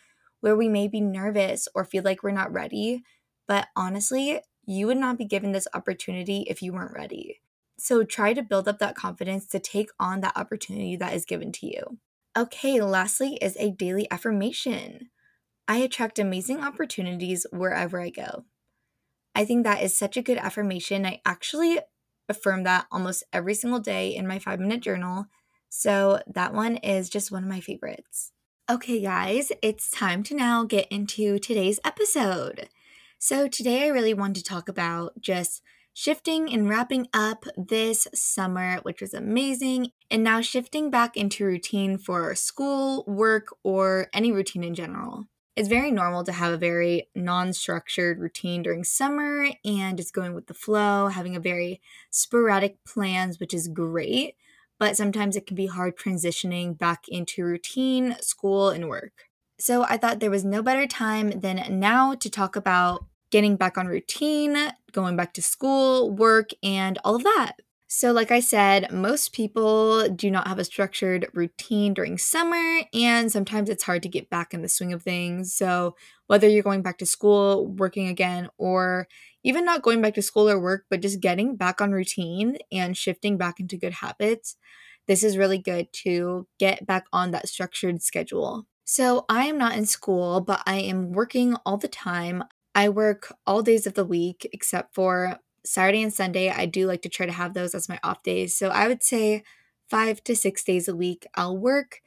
where 0.40 0.56
we 0.56 0.68
may 0.68 0.88
be 0.88 1.00
nervous 1.00 1.68
or 1.72 1.84
feel 1.84 2.02
like 2.02 2.24
we're 2.24 2.32
not 2.32 2.52
ready. 2.52 3.04
But 3.46 3.68
honestly, 3.76 4.40
you 4.70 4.86
would 4.86 4.96
not 4.96 5.18
be 5.18 5.24
given 5.24 5.50
this 5.50 5.66
opportunity 5.74 6.46
if 6.48 6.62
you 6.62 6.72
weren't 6.72 6.94
ready. 6.94 7.40
So 7.76 8.04
try 8.04 8.34
to 8.34 8.42
build 8.42 8.68
up 8.68 8.78
that 8.78 8.94
confidence 8.94 9.46
to 9.48 9.58
take 9.58 9.90
on 9.98 10.20
that 10.20 10.36
opportunity 10.36 10.94
that 10.96 11.12
is 11.12 11.24
given 11.24 11.50
to 11.52 11.66
you. 11.66 11.98
Okay, 12.38 12.80
lastly 12.80 13.36
is 13.42 13.56
a 13.58 13.72
daily 13.72 14.06
affirmation. 14.12 15.10
I 15.66 15.78
attract 15.78 16.20
amazing 16.20 16.62
opportunities 16.62 17.46
wherever 17.50 18.00
I 18.00 18.10
go. 18.10 18.44
I 19.34 19.44
think 19.44 19.64
that 19.64 19.82
is 19.82 19.96
such 19.96 20.16
a 20.16 20.22
good 20.22 20.38
affirmation. 20.38 21.04
I 21.04 21.20
actually 21.26 21.80
affirm 22.28 22.62
that 22.62 22.86
almost 22.92 23.24
every 23.32 23.54
single 23.54 23.80
day 23.80 24.14
in 24.14 24.26
my 24.26 24.38
five 24.38 24.60
minute 24.60 24.82
journal. 24.82 25.26
So 25.68 26.20
that 26.32 26.54
one 26.54 26.76
is 26.76 27.10
just 27.10 27.32
one 27.32 27.42
of 27.42 27.48
my 27.48 27.60
favorites. 27.60 28.30
Okay, 28.70 29.00
guys, 29.00 29.50
it's 29.62 29.90
time 29.90 30.22
to 30.24 30.36
now 30.36 30.62
get 30.62 30.86
into 30.92 31.40
today's 31.40 31.80
episode. 31.84 32.68
So, 33.22 33.48
today 33.48 33.84
I 33.84 33.88
really 33.88 34.14
want 34.14 34.34
to 34.36 34.42
talk 34.42 34.66
about 34.66 35.20
just 35.20 35.60
shifting 35.92 36.50
and 36.50 36.66
wrapping 36.70 37.06
up 37.12 37.44
this 37.54 38.08
summer, 38.14 38.78
which 38.78 39.02
was 39.02 39.12
amazing, 39.12 39.88
and 40.10 40.24
now 40.24 40.40
shifting 40.40 40.90
back 40.90 41.18
into 41.18 41.44
routine 41.44 41.98
for 41.98 42.34
school, 42.34 43.04
work, 43.06 43.48
or 43.62 44.08
any 44.14 44.32
routine 44.32 44.64
in 44.64 44.74
general. 44.74 45.26
It's 45.54 45.68
very 45.68 45.90
normal 45.90 46.24
to 46.24 46.32
have 46.32 46.54
a 46.54 46.56
very 46.56 47.10
non 47.14 47.52
structured 47.52 48.20
routine 48.20 48.62
during 48.62 48.84
summer 48.84 49.50
and 49.66 49.98
just 49.98 50.14
going 50.14 50.32
with 50.32 50.46
the 50.46 50.54
flow, 50.54 51.08
having 51.08 51.36
a 51.36 51.40
very 51.40 51.82
sporadic 52.08 52.82
plans, 52.86 53.38
which 53.38 53.52
is 53.52 53.68
great. 53.68 54.36
But 54.78 54.96
sometimes 54.96 55.36
it 55.36 55.46
can 55.46 55.56
be 55.56 55.66
hard 55.66 55.98
transitioning 55.98 56.78
back 56.78 57.04
into 57.06 57.44
routine, 57.44 58.16
school, 58.22 58.70
and 58.70 58.88
work. 58.88 59.28
So 59.58 59.82
I 59.84 59.98
thought 59.98 60.20
there 60.20 60.30
was 60.30 60.42
no 60.42 60.62
better 60.62 60.86
time 60.86 61.40
than 61.40 61.78
now 61.78 62.14
to 62.14 62.30
talk 62.30 62.56
about 62.56 63.04
getting 63.30 63.56
back 63.56 63.78
on 63.78 63.86
routine, 63.86 64.56
going 64.92 65.16
back 65.16 65.32
to 65.34 65.42
school, 65.42 66.10
work, 66.10 66.50
and 66.62 66.98
all 67.04 67.16
of 67.16 67.24
that. 67.24 67.52
So, 67.92 68.12
like 68.12 68.30
I 68.30 68.38
said, 68.38 68.92
most 68.92 69.32
people 69.32 70.08
do 70.10 70.30
not 70.30 70.46
have 70.46 70.60
a 70.60 70.64
structured 70.64 71.26
routine 71.34 71.92
during 71.92 72.18
summer, 72.18 72.82
and 72.94 73.32
sometimes 73.32 73.68
it's 73.68 73.82
hard 73.82 74.04
to 74.04 74.08
get 74.08 74.30
back 74.30 74.54
in 74.54 74.62
the 74.62 74.68
swing 74.68 74.92
of 74.92 75.02
things. 75.02 75.52
So, 75.54 75.96
whether 76.28 76.48
you're 76.48 76.62
going 76.62 76.82
back 76.82 76.98
to 76.98 77.06
school, 77.06 77.66
working 77.66 78.06
again, 78.06 78.48
or 78.58 79.08
even 79.42 79.64
not 79.64 79.82
going 79.82 80.00
back 80.00 80.14
to 80.14 80.22
school 80.22 80.48
or 80.48 80.60
work, 80.60 80.84
but 80.88 81.02
just 81.02 81.20
getting 81.20 81.56
back 81.56 81.80
on 81.80 81.90
routine 81.90 82.58
and 82.70 82.96
shifting 82.96 83.36
back 83.36 83.58
into 83.58 83.76
good 83.76 83.94
habits, 83.94 84.56
this 85.08 85.24
is 85.24 85.36
really 85.36 85.58
good 85.58 85.88
to 86.04 86.46
get 86.60 86.86
back 86.86 87.06
on 87.12 87.32
that 87.32 87.48
structured 87.48 88.02
schedule. 88.02 88.66
So, 88.84 89.24
I 89.28 89.46
am 89.46 89.58
not 89.58 89.76
in 89.76 89.86
school, 89.86 90.40
but 90.40 90.62
I 90.64 90.76
am 90.76 91.10
working 91.10 91.56
all 91.66 91.76
the 91.76 91.88
time. 91.88 92.44
I 92.74 92.88
work 92.88 93.34
all 93.46 93.62
days 93.62 93.86
of 93.86 93.94
the 93.94 94.04
week 94.04 94.48
except 94.52 94.94
for 94.94 95.38
Saturday 95.64 96.02
and 96.02 96.12
Sunday, 96.12 96.50
I 96.50 96.66
do 96.66 96.86
like 96.86 97.02
to 97.02 97.08
try 97.08 97.26
to 97.26 97.32
have 97.32 97.54
those 97.54 97.74
as 97.74 97.88
my 97.88 97.98
off 98.02 98.22
days. 98.22 98.56
So 98.56 98.68
I 98.68 98.88
would 98.88 99.02
say 99.02 99.42
five 99.88 100.22
to 100.24 100.36
six 100.36 100.64
days 100.64 100.88
a 100.88 100.96
week 100.96 101.26
I'll 101.34 101.56
work, 101.56 102.00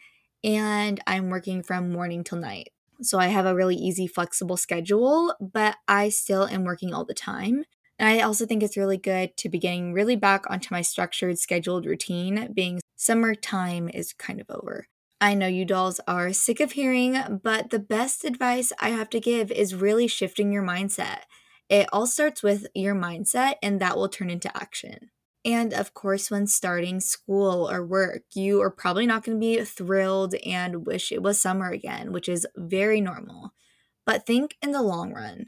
and 0.43 0.99
I'm 1.05 1.29
working 1.29 1.63
from 1.63 1.91
morning 1.91 2.23
till 2.23 2.39
night. 2.39 2.69
So 3.01 3.19
I 3.19 3.27
have 3.27 3.45
a 3.45 3.55
really 3.55 3.75
easy, 3.75 4.07
flexible 4.07 4.57
schedule, 4.57 5.35
but 5.39 5.75
I 5.87 6.09
still 6.09 6.47
am 6.47 6.63
working 6.63 6.93
all 6.93 7.05
the 7.05 7.13
time. 7.13 7.65
And 7.99 8.09
I 8.09 8.21
also 8.21 8.45
think 8.45 8.63
it's 8.63 8.77
really 8.77 8.97
good 8.97 9.35
to 9.37 9.49
be 9.49 9.59
getting 9.59 9.93
really 9.93 10.15
back 10.15 10.49
onto 10.49 10.73
my 10.73 10.81
structured, 10.81 11.37
scheduled 11.37 11.85
routine, 11.85 12.51
being 12.53 12.79
summertime 12.95 13.89
is 13.89 14.13
kind 14.13 14.41
of 14.41 14.49
over. 14.49 14.87
I 15.23 15.35
know 15.35 15.47
you 15.47 15.63
dolls 15.63 16.01
are 16.05 16.33
sick 16.33 16.59
of 16.59 16.73
hearing, 16.73 17.39
but 17.41 17.69
the 17.69 17.79
best 17.79 18.25
advice 18.25 18.73
I 18.81 18.89
have 18.89 19.09
to 19.11 19.21
give 19.21 19.53
is 19.53 19.73
really 19.73 20.05
shifting 20.05 20.51
your 20.51 20.63
mindset. 20.63 21.19
It 21.69 21.87
all 21.93 22.07
starts 22.07 22.43
with 22.43 22.67
your 22.75 22.93
mindset, 22.93 23.53
and 23.63 23.79
that 23.79 23.95
will 23.95 24.09
turn 24.09 24.29
into 24.29 24.51
action. 24.53 25.11
And 25.45 25.73
of 25.73 25.93
course, 25.93 26.29
when 26.29 26.45
starting 26.45 26.99
school 26.99 27.71
or 27.71 27.85
work, 27.85 28.23
you 28.33 28.61
are 28.61 28.69
probably 28.69 29.05
not 29.05 29.23
going 29.23 29.37
to 29.37 29.39
be 29.39 29.63
thrilled 29.63 30.35
and 30.45 30.85
wish 30.85 31.09
it 31.09 31.23
was 31.23 31.41
summer 31.41 31.69
again, 31.69 32.11
which 32.11 32.27
is 32.27 32.45
very 32.57 32.99
normal. 32.99 33.53
But 34.05 34.25
think 34.25 34.57
in 34.61 34.73
the 34.73 34.81
long 34.81 35.13
run. 35.13 35.45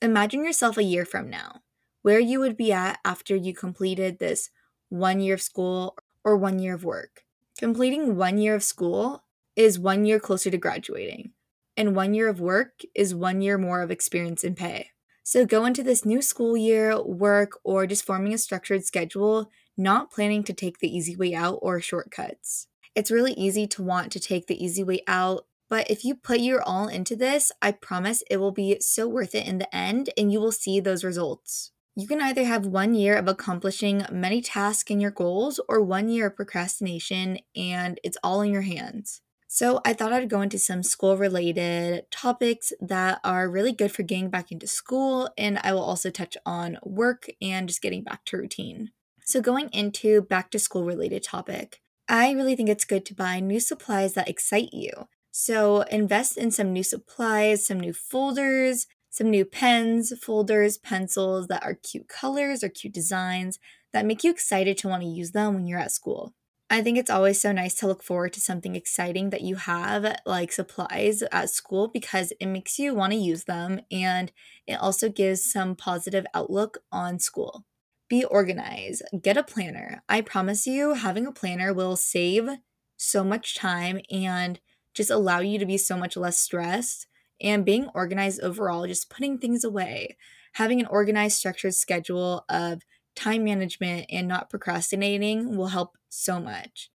Imagine 0.00 0.44
yourself 0.44 0.78
a 0.78 0.84
year 0.84 1.04
from 1.04 1.28
now, 1.28 1.62
where 2.02 2.20
you 2.20 2.38
would 2.38 2.56
be 2.56 2.70
at 2.70 3.00
after 3.04 3.34
you 3.34 3.54
completed 3.54 4.20
this 4.20 4.50
one 4.88 5.18
year 5.18 5.34
of 5.34 5.42
school 5.42 5.96
or 6.22 6.36
one 6.36 6.60
year 6.60 6.74
of 6.74 6.84
work. 6.84 7.24
Completing 7.60 8.16
one 8.16 8.38
year 8.38 8.54
of 8.54 8.62
school 8.62 9.22
is 9.54 9.78
one 9.78 10.06
year 10.06 10.18
closer 10.18 10.50
to 10.50 10.56
graduating, 10.56 11.32
and 11.76 11.94
one 11.94 12.14
year 12.14 12.26
of 12.26 12.40
work 12.40 12.80
is 12.94 13.14
one 13.14 13.42
year 13.42 13.58
more 13.58 13.82
of 13.82 13.90
experience 13.90 14.42
and 14.42 14.56
pay. 14.56 14.92
So 15.24 15.44
go 15.44 15.66
into 15.66 15.82
this 15.82 16.06
new 16.06 16.22
school 16.22 16.56
year, 16.56 16.98
work, 17.02 17.58
or 17.62 17.86
just 17.86 18.06
forming 18.06 18.32
a 18.32 18.38
structured 18.38 18.86
schedule, 18.86 19.50
not 19.76 20.10
planning 20.10 20.42
to 20.44 20.54
take 20.54 20.78
the 20.78 20.88
easy 20.88 21.14
way 21.14 21.34
out 21.34 21.58
or 21.60 21.82
shortcuts. 21.82 22.66
It's 22.94 23.10
really 23.10 23.34
easy 23.34 23.66
to 23.66 23.82
want 23.82 24.10
to 24.12 24.20
take 24.20 24.46
the 24.46 24.64
easy 24.64 24.82
way 24.82 25.02
out, 25.06 25.44
but 25.68 25.90
if 25.90 26.02
you 26.02 26.14
put 26.14 26.40
your 26.40 26.62
all 26.62 26.88
into 26.88 27.14
this, 27.14 27.52
I 27.60 27.72
promise 27.72 28.22
it 28.30 28.38
will 28.38 28.52
be 28.52 28.78
so 28.80 29.06
worth 29.06 29.34
it 29.34 29.46
in 29.46 29.58
the 29.58 29.76
end 29.76 30.08
and 30.16 30.32
you 30.32 30.40
will 30.40 30.50
see 30.50 30.80
those 30.80 31.04
results. 31.04 31.72
You 32.00 32.06
can 32.06 32.22
either 32.22 32.44
have 32.44 32.64
one 32.64 32.94
year 32.94 33.14
of 33.14 33.28
accomplishing 33.28 34.06
many 34.10 34.40
tasks 34.40 34.90
and 34.90 35.02
your 35.02 35.10
goals, 35.10 35.60
or 35.68 35.82
one 35.82 36.08
year 36.08 36.28
of 36.28 36.36
procrastination 36.36 37.40
and 37.54 38.00
it's 38.02 38.16
all 38.24 38.40
in 38.40 38.50
your 38.50 38.62
hands. 38.62 39.20
So, 39.48 39.82
I 39.84 39.92
thought 39.92 40.10
I'd 40.10 40.30
go 40.30 40.40
into 40.40 40.58
some 40.58 40.82
school 40.82 41.18
related 41.18 42.10
topics 42.10 42.72
that 42.80 43.20
are 43.22 43.50
really 43.50 43.72
good 43.72 43.92
for 43.92 44.02
getting 44.02 44.30
back 44.30 44.50
into 44.50 44.66
school, 44.66 45.28
and 45.36 45.58
I 45.62 45.74
will 45.74 45.82
also 45.82 46.08
touch 46.08 46.38
on 46.46 46.78
work 46.82 47.26
and 47.42 47.68
just 47.68 47.82
getting 47.82 48.02
back 48.02 48.24
to 48.26 48.38
routine. 48.38 48.92
So, 49.22 49.42
going 49.42 49.68
into 49.70 50.22
back 50.22 50.50
to 50.52 50.58
school 50.58 50.84
related 50.84 51.22
topic, 51.22 51.82
I 52.08 52.30
really 52.30 52.56
think 52.56 52.70
it's 52.70 52.86
good 52.86 53.04
to 53.06 53.14
buy 53.14 53.40
new 53.40 53.60
supplies 53.60 54.14
that 54.14 54.28
excite 54.28 54.72
you. 54.72 54.90
So, 55.32 55.82
invest 55.82 56.38
in 56.38 56.50
some 56.50 56.72
new 56.72 56.84
supplies, 56.84 57.66
some 57.66 57.78
new 57.78 57.92
folders, 57.92 58.86
some 59.20 59.28
new 59.30 59.44
pens, 59.44 60.14
folders, 60.18 60.78
pencils 60.78 61.46
that 61.48 61.62
are 61.62 61.74
cute 61.74 62.08
colors 62.08 62.64
or 62.64 62.70
cute 62.70 62.94
designs 62.94 63.58
that 63.92 64.06
make 64.06 64.24
you 64.24 64.30
excited 64.30 64.78
to 64.78 64.88
want 64.88 65.02
to 65.02 65.08
use 65.08 65.32
them 65.32 65.52
when 65.52 65.66
you're 65.66 65.78
at 65.78 65.92
school. 65.92 66.32
I 66.70 66.80
think 66.80 66.96
it's 66.96 67.10
always 67.10 67.38
so 67.38 67.52
nice 67.52 67.74
to 67.74 67.86
look 67.86 68.02
forward 68.02 68.32
to 68.32 68.40
something 68.40 68.74
exciting 68.74 69.28
that 69.28 69.42
you 69.42 69.56
have, 69.56 70.16
like 70.24 70.52
supplies 70.52 71.22
at 71.32 71.50
school, 71.50 71.88
because 71.88 72.32
it 72.40 72.46
makes 72.46 72.78
you 72.78 72.94
want 72.94 73.12
to 73.12 73.18
use 73.18 73.44
them 73.44 73.80
and 73.90 74.32
it 74.66 74.80
also 74.80 75.10
gives 75.10 75.44
some 75.44 75.76
positive 75.76 76.24
outlook 76.32 76.78
on 76.90 77.18
school. 77.18 77.66
Be 78.08 78.24
organized, 78.24 79.02
get 79.20 79.36
a 79.36 79.42
planner. 79.42 80.02
I 80.08 80.22
promise 80.22 80.66
you, 80.66 80.94
having 80.94 81.26
a 81.26 81.32
planner 81.32 81.74
will 81.74 81.96
save 81.96 82.48
so 82.96 83.22
much 83.22 83.54
time 83.54 84.00
and 84.10 84.60
just 84.94 85.10
allow 85.10 85.40
you 85.40 85.58
to 85.58 85.66
be 85.66 85.76
so 85.76 85.98
much 85.98 86.16
less 86.16 86.38
stressed. 86.38 87.06
And 87.40 87.64
being 87.64 87.88
organized 87.94 88.40
overall, 88.42 88.86
just 88.86 89.10
putting 89.10 89.38
things 89.38 89.64
away, 89.64 90.16
having 90.54 90.80
an 90.80 90.86
organized, 90.86 91.36
structured 91.38 91.74
schedule 91.74 92.44
of 92.48 92.82
time 93.14 93.44
management 93.44 94.06
and 94.10 94.28
not 94.28 94.50
procrastinating 94.50 95.56
will 95.56 95.68
help 95.68 95.96
so 96.08 96.40
much. 96.40 96.90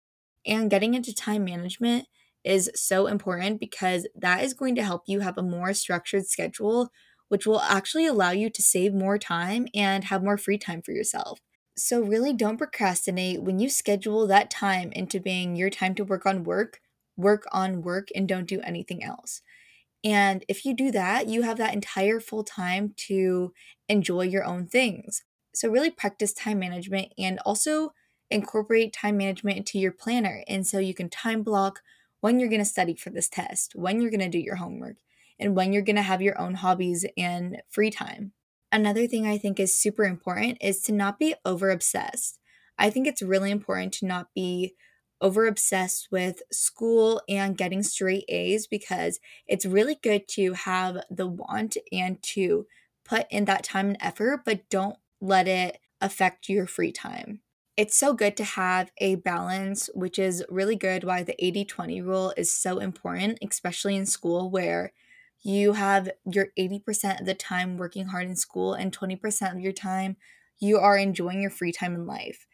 And 0.46 0.70
getting 0.70 0.94
into 0.94 1.14
time 1.14 1.44
management 1.44 2.06
is 2.44 2.70
so 2.74 3.06
important 3.08 3.58
because 3.58 4.06
that 4.14 4.44
is 4.44 4.54
going 4.54 4.76
to 4.76 4.84
help 4.84 5.02
you 5.06 5.20
have 5.20 5.36
a 5.36 5.42
more 5.42 5.74
structured 5.74 6.26
schedule, 6.26 6.90
which 7.28 7.46
will 7.46 7.60
actually 7.60 8.06
allow 8.06 8.30
you 8.30 8.48
to 8.50 8.62
save 8.62 8.94
more 8.94 9.18
time 9.18 9.66
and 9.74 10.04
have 10.04 10.22
more 10.22 10.38
free 10.38 10.58
time 10.58 10.82
for 10.82 10.92
yourself. 10.92 11.40
So, 11.76 12.00
really 12.00 12.32
don't 12.32 12.56
procrastinate 12.56 13.42
when 13.42 13.58
you 13.58 13.68
schedule 13.68 14.26
that 14.28 14.50
time 14.50 14.92
into 14.92 15.20
being 15.20 15.56
your 15.56 15.68
time 15.68 15.94
to 15.96 16.04
work 16.04 16.24
on 16.24 16.44
work, 16.44 16.80
work 17.16 17.44
on 17.52 17.82
work, 17.82 18.08
and 18.14 18.26
don't 18.26 18.46
do 18.48 18.60
anything 18.62 19.02
else. 19.04 19.42
And 20.04 20.44
if 20.48 20.64
you 20.64 20.74
do 20.74 20.90
that, 20.92 21.28
you 21.28 21.42
have 21.42 21.58
that 21.58 21.74
entire 21.74 22.20
full 22.20 22.44
time 22.44 22.94
to 23.08 23.52
enjoy 23.88 24.22
your 24.22 24.44
own 24.44 24.66
things. 24.66 25.22
So, 25.54 25.68
really 25.68 25.90
practice 25.90 26.32
time 26.32 26.58
management 26.58 27.12
and 27.18 27.38
also 27.40 27.92
incorporate 28.30 28.92
time 28.92 29.16
management 29.16 29.56
into 29.56 29.78
your 29.78 29.92
planner. 29.92 30.42
And 30.48 30.66
so 30.66 30.78
you 30.78 30.94
can 30.94 31.08
time 31.08 31.42
block 31.42 31.80
when 32.20 32.40
you're 32.40 32.48
going 32.48 32.60
to 32.60 32.64
study 32.64 32.94
for 32.94 33.10
this 33.10 33.28
test, 33.28 33.72
when 33.74 34.00
you're 34.00 34.10
going 34.10 34.20
to 34.20 34.28
do 34.28 34.38
your 34.38 34.56
homework, 34.56 34.96
and 35.38 35.54
when 35.54 35.72
you're 35.72 35.82
going 35.82 35.96
to 35.96 36.02
have 36.02 36.22
your 36.22 36.38
own 36.40 36.54
hobbies 36.54 37.04
and 37.16 37.62
free 37.70 37.90
time. 37.90 38.32
Another 38.72 39.06
thing 39.06 39.26
I 39.26 39.38
think 39.38 39.60
is 39.60 39.78
super 39.78 40.04
important 40.04 40.58
is 40.60 40.80
to 40.82 40.92
not 40.92 41.18
be 41.18 41.34
over 41.44 41.70
obsessed. 41.70 42.38
I 42.78 42.90
think 42.90 43.06
it's 43.06 43.22
really 43.22 43.50
important 43.50 43.92
to 43.94 44.06
not 44.06 44.28
be 44.34 44.74
over 45.20 45.46
obsessed 45.46 46.08
with 46.10 46.42
school 46.52 47.22
and 47.28 47.56
getting 47.56 47.82
straight 47.82 48.24
A's 48.28 48.66
because 48.66 49.20
it's 49.46 49.66
really 49.66 49.96
good 50.02 50.28
to 50.28 50.52
have 50.52 50.98
the 51.10 51.26
want 51.26 51.76
and 51.92 52.22
to 52.22 52.66
put 53.04 53.26
in 53.30 53.44
that 53.46 53.64
time 53.64 53.88
and 53.88 53.98
effort, 54.00 54.42
but 54.44 54.68
don't 54.68 54.96
let 55.20 55.48
it 55.48 55.78
affect 56.00 56.48
your 56.48 56.66
free 56.66 56.92
time. 56.92 57.40
It's 57.76 57.96
so 57.96 58.14
good 58.14 58.36
to 58.38 58.44
have 58.44 58.90
a 58.98 59.16
balance, 59.16 59.90
which 59.94 60.18
is 60.18 60.44
really 60.48 60.76
good 60.76 61.04
why 61.04 61.22
the 61.22 61.42
80 61.44 61.64
20 61.64 62.00
rule 62.00 62.34
is 62.36 62.50
so 62.50 62.78
important, 62.78 63.38
especially 63.46 63.96
in 63.96 64.06
school 64.06 64.50
where 64.50 64.92
you 65.42 65.74
have 65.74 66.10
your 66.24 66.48
80% 66.58 67.20
of 67.20 67.26
the 67.26 67.34
time 67.34 67.76
working 67.76 68.06
hard 68.06 68.26
in 68.26 68.36
school 68.36 68.74
and 68.74 68.96
20% 68.96 69.52
of 69.52 69.60
your 69.60 69.72
time 69.72 70.16
you 70.58 70.78
are 70.78 70.96
enjoying 70.96 71.42
your 71.42 71.50
free 71.50 71.72
time 71.72 71.94
in 71.94 72.06
life. 72.06 72.46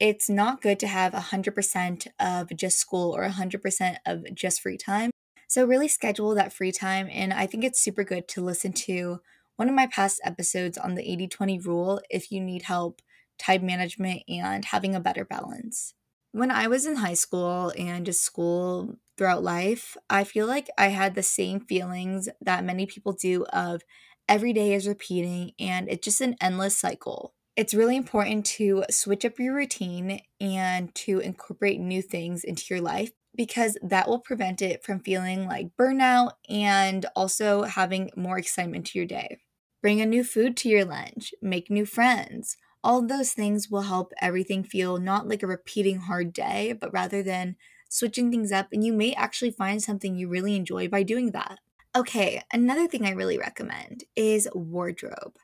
It's 0.00 0.30
not 0.30 0.60
good 0.62 0.78
to 0.80 0.86
have 0.86 1.12
100% 1.12 2.06
of 2.20 2.54
just 2.56 2.78
school 2.78 3.14
or 3.16 3.22
100% 3.22 3.98
of 4.06 4.24
just 4.34 4.60
free 4.60 4.76
time. 4.76 5.10
So, 5.48 5.64
really 5.64 5.88
schedule 5.88 6.34
that 6.34 6.52
free 6.52 6.72
time. 6.72 7.08
And 7.10 7.32
I 7.32 7.46
think 7.46 7.64
it's 7.64 7.80
super 7.80 8.04
good 8.04 8.28
to 8.28 8.42
listen 8.42 8.72
to 8.74 9.20
one 9.56 9.68
of 9.68 9.74
my 9.74 9.86
past 9.88 10.20
episodes 10.24 10.78
on 10.78 10.94
the 10.94 11.10
80 11.10 11.26
20 11.26 11.58
rule 11.58 12.00
if 12.10 12.30
you 12.30 12.40
need 12.40 12.62
help 12.62 13.02
time 13.38 13.66
management 13.66 14.22
and 14.28 14.64
having 14.64 14.94
a 14.94 15.00
better 15.00 15.24
balance. 15.24 15.94
When 16.32 16.50
I 16.50 16.68
was 16.68 16.86
in 16.86 16.96
high 16.96 17.14
school 17.14 17.72
and 17.76 18.06
just 18.06 18.22
school 18.22 18.96
throughout 19.16 19.42
life, 19.42 19.96
I 20.08 20.22
feel 20.24 20.46
like 20.46 20.68
I 20.78 20.88
had 20.88 21.14
the 21.14 21.22
same 21.22 21.60
feelings 21.60 22.28
that 22.40 22.64
many 22.64 22.86
people 22.86 23.12
do 23.14 23.44
of 23.46 23.82
every 24.28 24.52
day 24.52 24.74
is 24.74 24.86
repeating 24.86 25.52
and 25.58 25.88
it's 25.88 26.04
just 26.04 26.20
an 26.20 26.36
endless 26.40 26.76
cycle. 26.76 27.34
It's 27.58 27.74
really 27.74 27.96
important 27.96 28.46
to 28.58 28.84
switch 28.88 29.24
up 29.24 29.40
your 29.40 29.52
routine 29.52 30.20
and 30.40 30.94
to 30.94 31.18
incorporate 31.18 31.80
new 31.80 32.02
things 32.02 32.44
into 32.44 32.72
your 32.72 32.80
life 32.80 33.10
because 33.34 33.76
that 33.82 34.06
will 34.06 34.20
prevent 34.20 34.62
it 34.62 34.84
from 34.84 35.00
feeling 35.00 35.48
like 35.48 35.76
burnout 35.76 36.34
and 36.48 37.04
also 37.16 37.62
having 37.64 38.10
more 38.14 38.38
excitement 38.38 38.86
to 38.86 38.98
your 39.00 39.06
day. 39.08 39.38
Bring 39.82 40.00
a 40.00 40.06
new 40.06 40.22
food 40.22 40.56
to 40.58 40.68
your 40.68 40.84
lunch, 40.84 41.34
make 41.42 41.68
new 41.68 41.84
friends. 41.84 42.56
All 42.84 43.04
those 43.04 43.32
things 43.32 43.68
will 43.68 43.82
help 43.82 44.12
everything 44.22 44.62
feel 44.62 44.98
not 44.98 45.26
like 45.26 45.42
a 45.42 45.48
repeating 45.48 45.98
hard 45.98 46.32
day, 46.32 46.74
but 46.80 46.92
rather 46.92 47.24
than 47.24 47.56
switching 47.88 48.30
things 48.30 48.52
up, 48.52 48.68
and 48.70 48.84
you 48.84 48.92
may 48.92 49.14
actually 49.14 49.50
find 49.50 49.82
something 49.82 50.14
you 50.14 50.28
really 50.28 50.54
enjoy 50.54 50.86
by 50.88 51.02
doing 51.02 51.32
that. 51.32 51.58
Okay, 51.96 52.40
another 52.52 52.86
thing 52.86 53.04
I 53.04 53.10
really 53.10 53.36
recommend 53.38 54.04
is 54.14 54.48
wardrobe. 54.54 55.36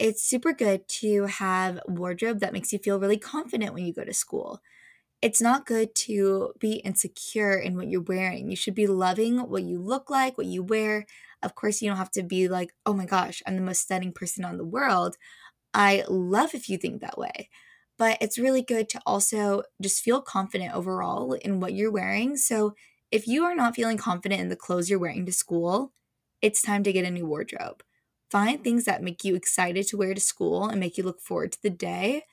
It's 0.00 0.24
super 0.24 0.54
good 0.54 0.88
to 1.00 1.26
have 1.26 1.80
wardrobe 1.86 2.40
that 2.40 2.54
makes 2.54 2.72
you 2.72 2.80
feel 2.80 3.00
really 3.00 3.18
confident 3.18 3.74
when 3.74 3.86
you 3.86 3.94
go 3.94 4.04
to 4.04 4.14
school. 4.14 4.60
It's 5.22 5.42
not 5.42 5.66
good 5.66 5.94
to 5.96 6.54
be 6.60 6.74
insecure 6.76 7.54
in 7.58 7.76
what 7.76 7.88
you're 7.88 8.02
wearing. 8.02 8.50
You 8.50 8.56
should 8.56 8.74
be 8.76 8.86
loving 8.88 9.38
what 9.50 9.64
you 9.64 9.80
look 9.80 10.10
like, 10.10 10.38
what 10.38 10.46
you 10.48 10.62
wear. 10.62 11.06
Of 11.42 11.54
course, 11.56 11.82
you 11.82 11.88
don't 11.90 11.98
have 11.98 12.12
to 12.12 12.24
be 12.24 12.48
like, 12.48 12.74
oh 12.86 12.94
my 12.94 13.06
gosh, 13.06 13.42
I'm 13.46 13.56
the 13.56 13.62
most 13.62 13.82
stunning 13.82 14.12
person 14.12 14.44
on 14.44 14.58
the 14.58 14.64
world. 14.66 15.16
I 15.74 16.04
love 16.08 16.54
if 16.54 16.68
you 16.68 16.78
think 16.78 17.00
that 17.00 17.18
way 17.18 17.50
but 17.98 18.18
it's 18.20 18.38
really 18.38 18.62
good 18.62 18.88
to 18.88 19.00
also 19.06 19.62
just 19.82 20.02
feel 20.02 20.22
confident 20.22 20.74
overall 20.74 21.34
in 21.34 21.60
what 21.60 21.74
you're 21.74 21.90
wearing. 21.92 22.36
So 22.36 22.74
if 23.10 23.26
you 23.26 23.44
are 23.44 23.54
not 23.54 23.76
feeling 23.76 23.98
confident 23.98 24.40
in 24.40 24.48
the 24.48 24.56
clothes 24.56 24.90
you're 24.90 24.98
wearing 24.98 25.26
to 25.26 25.32
school, 25.32 25.92
it's 26.40 26.62
time 26.62 26.82
to 26.84 26.92
get 26.92 27.04
a 27.04 27.10
new 27.10 27.26
wardrobe. 27.26 27.82
Find 28.30 28.62
things 28.62 28.84
that 28.84 29.02
make 29.02 29.24
you 29.24 29.34
excited 29.34 29.86
to 29.88 29.96
wear 29.96 30.14
to 30.14 30.20
school 30.20 30.66
and 30.68 30.80
make 30.80 30.96
you 30.96 31.04
look 31.04 31.20
forward 31.20 31.52
to 31.52 31.62
the 31.62 31.70
day, 31.70 32.24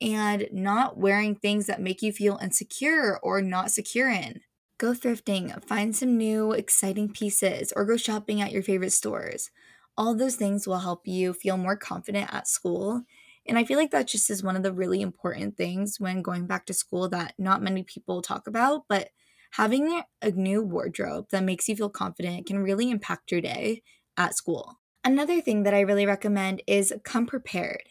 and 0.00 0.48
not 0.52 0.96
wearing 0.96 1.34
things 1.34 1.66
that 1.66 1.80
make 1.80 2.02
you 2.02 2.12
feel 2.12 2.38
insecure 2.42 3.18
or 3.22 3.42
not 3.42 3.70
secure 3.70 4.08
in. 4.10 4.40
Go 4.78 4.92
thrifting, 4.92 5.62
find 5.64 5.94
some 5.94 6.16
new 6.16 6.52
exciting 6.52 7.12
pieces, 7.12 7.72
or 7.76 7.84
go 7.84 7.96
shopping 7.96 8.40
at 8.40 8.52
your 8.52 8.62
favorite 8.62 8.92
stores. 8.92 9.50
All 9.96 10.14
those 10.14 10.36
things 10.36 10.66
will 10.66 10.78
help 10.78 11.06
you 11.06 11.34
feel 11.34 11.58
more 11.58 11.76
confident 11.76 12.32
at 12.32 12.48
school 12.48 13.02
and 13.46 13.58
I 13.58 13.64
feel 13.64 13.78
like 13.78 13.90
that 13.92 14.06
just 14.06 14.28
is 14.30 14.42
one 14.42 14.54
of 14.54 14.62
the 14.62 14.72
really 14.72 15.00
important 15.00 15.56
things 15.56 15.98
when 15.98 16.22
going 16.22 16.46
back 16.46 16.66
to 16.66 16.74
school 16.74 17.08
that 17.08 17.34
not 17.38 17.62
many 17.62 17.82
people 17.82 18.20
talk 18.22 18.46
about, 18.46 18.84
but 18.88 19.10
having 19.52 20.02
a 20.22 20.30
new 20.30 20.62
wardrobe 20.62 21.28
that 21.30 21.42
makes 21.42 21.68
you 21.68 21.74
feel 21.74 21.88
confident 21.90 22.46
can 22.46 22.58
really 22.58 22.90
impact 22.90 23.32
your 23.32 23.40
day 23.40 23.82
at 24.16 24.36
school. 24.36 24.79
Another 25.02 25.40
thing 25.40 25.62
that 25.62 25.72
I 25.72 25.80
really 25.80 26.04
recommend 26.04 26.62
is 26.66 26.92
come 27.04 27.24
prepared. 27.24 27.84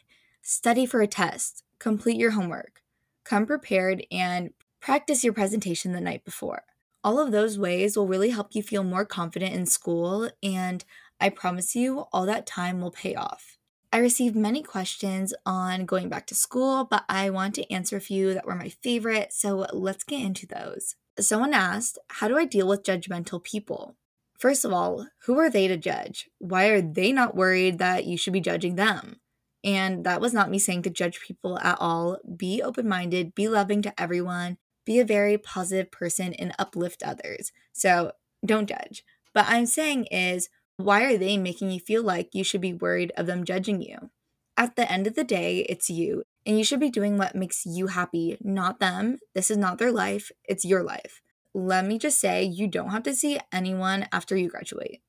Study 0.43 0.85
for 0.85 1.01
a 1.01 1.07
test, 1.07 1.63
complete 1.79 2.17
your 2.17 2.31
homework, 2.31 2.83
come 3.23 3.47
prepared, 3.47 4.05
and 4.11 4.51
practice 4.79 5.23
your 5.23 5.33
presentation 5.33 5.91
the 5.91 6.01
night 6.01 6.23
before. 6.23 6.63
All 7.03 7.19
of 7.19 7.31
those 7.31 7.57
ways 7.57 7.97
will 7.97 8.07
really 8.07 8.29
help 8.29 8.53
you 8.53 8.61
feel 8.61 8.83
more 8.83 9.05
confident 9.05 9.55
in 9.55 9.65
school, 9.65 10.29
and 10.43 10.85
I 11.19 11.29
promise 11.29 11.75
you, 11.75 12.05
all 12.13 12.27
that 12.27 12.45
time 12.45 12.79
will 12.79 12.91
pay 12.91 13.15
off. 13.15 13.57
I 13.91 13.97
received 13.97 14.35
many 14.35 14.61
questions 14.61 15.33
on 15.47 15.85
going 15.85 16.09
back 16.09 16.27
to 16.27 16.35
school, 16.35 16.83
but 16.83 17.05
I 17.09 17.31
want 17.31 17.55
to 17.55 17.73
answer 17.73 17.97
a 17.97 18.01
few 18.01 18.35
that 18.35 18.45
were 18.45 18.55
my 18.55 18.69
favorite, 18.69 19.33
so 19.33 19.65
let's 19.73 20.03
get 20.03 20.21
into 20.21 20.45
those. 20.45 20.95
Someone 21.19 21.55
asked, 21.55 21.97
How 22.07 22.27
do 22.27 22.37
I 22.37 22.45
deal 22.45 22.67
with 22.67 22.83
judgmental 22.83 23.43
people? 23.43 23.95
First 24.39 24.63
of 24.63 24.71
all, 24.71 25.05
who 25.25 25.37
are 25.37 25.49
they 25.49 25.67
to 25.67 25.75
judge? 25.75 26.29
Why 26.39 26.67
are 26.67 26.81
they 26.81 27.11
not 27.11 27.35
worried 27.35 27.77
that 27.79 28.05
you 28.05 28.17
should 28.17 28.31
be 28.31 28.39
judging 28.39 28.75
them? 28.75 29.17
And 29.65 30.05
that 30.05 30.21
was 30.21 30.33
not 30.33 30.49
me 30.49 30.59
saying 30.59 30.83
to 30.83 30.89
judge 30.89 31.19
people 31.19 31.59
at 31.59 31.77
all. 31.81 32.19
Be 32.37 32.63
open 32.63 32.87
minded, 32.87 33.35
be 33.35 33.49
loving 33.49 33.81
to 33.81 34.01
everyone, 34.01 34.57
be 34.85 34.97
a 34.97 35.05
very 35.05 35.37
positive 35.37 35.91
person, 35.91 36.33
and 36.33 36.53
uplift 36.57 37.03
others. 37.03 37.51
So 37.73 38.13
don't 38.45 38.69
judge. 38.69 39.03
But 39.33 39.45
I'm 39.49 39.65
saying 39.65 40.05
is, 40.05 40.47
why 40.77 41.03
are 41.03 41.17
they 41.17 41.37
making 41.37 41.71
you 41.71 41.81
feel 41.81 42.01
like 42.01 42.29
you 42.33 42.45
should 42.45 42.61
be 42.61 42.73
worried 42.73 43.11
of 43.17 43.25
them 43.25 43.43
judging 43.43 43.81
you? 43.81 44.09
At 44.55 44.77
the 44.77 44.89
end 44.89 45.05
of 45.05 45.15
the 45.15 45.25
day, 45.25 45.65
it's 45.67 45.89
you, 45.89 46.23
and 46.45 46.57
you 46.57 46.63
should 46.63 46.79
be 46.79 46.89
doing 46.89 47.17
what 47.17 47.35
makes 47.35 47.65
you 47.65 47.87
happy, 47.87 48.37
not 48.41 48.79
them. 48.79 49.19
This 49.35 49.51
is 49.51 49.57
not 49.57 49.77
their 49.77 49.91
life, 49.91 50.31
it's 50.45 50.63
your 50.63 50.83
life. 50.83 51.21
Let 51.53 51.85
me 51.85 51.97
just 51.97 52.19
say, 52.19 52.43
you 52.43 52.67
don't 52.67 52.91
have 52.91 53.03
to 53.03 53.15
see 53.15 53.39
anyone 53.51 54.07
after 54.11 54.35
you 54.37 54.49
graduate. 54.49 55.01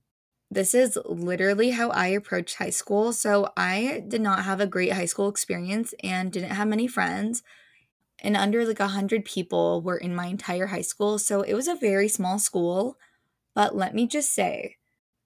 This 0.51 0.75
is 0.75 0.99
literally 1.05 1.71
how 1.71 1.91
I 1.91 2.09
approached 2.09 2.57
high 2.57 2.71
school. 2.71 3.13
So, 3.13 3.53
I 3.57 4.03
did 4.09 4.21
not 4.21 4.45
have 4.45 4.61
a 4.61 4.67
great 4.67 4.93
high 4.93 5.05
school 5.05 5.29
experience 5.29 5.95
and 6.03 6.33
didn't 6.33 6.51
have 6.51 6.67
many 6.67 6.89
friends. 6.89 7.43
And 8.23 8.37
under 8.37 8.67
like 8.67 8.81
a 8.81 8.85
100 8.85 9.25
people 9.25 9.81
were 9.83 9.97
in 9.97 10.15
my 10.15 10.27
entire 10.27 10.67
high 10.67 10.81
school. 10.81 11.19
So, 11.19 11.43
it 11.43 11.55
was 11.55 11.69
a 11.69 11.77
very 11.77 12.09
small 12.09 12.39
school. 12.39 12.97
But 13.55 13.77
let 13.77 13.95
me 13.95 14.07
just 14.07 14.35
say, 14.35 14.77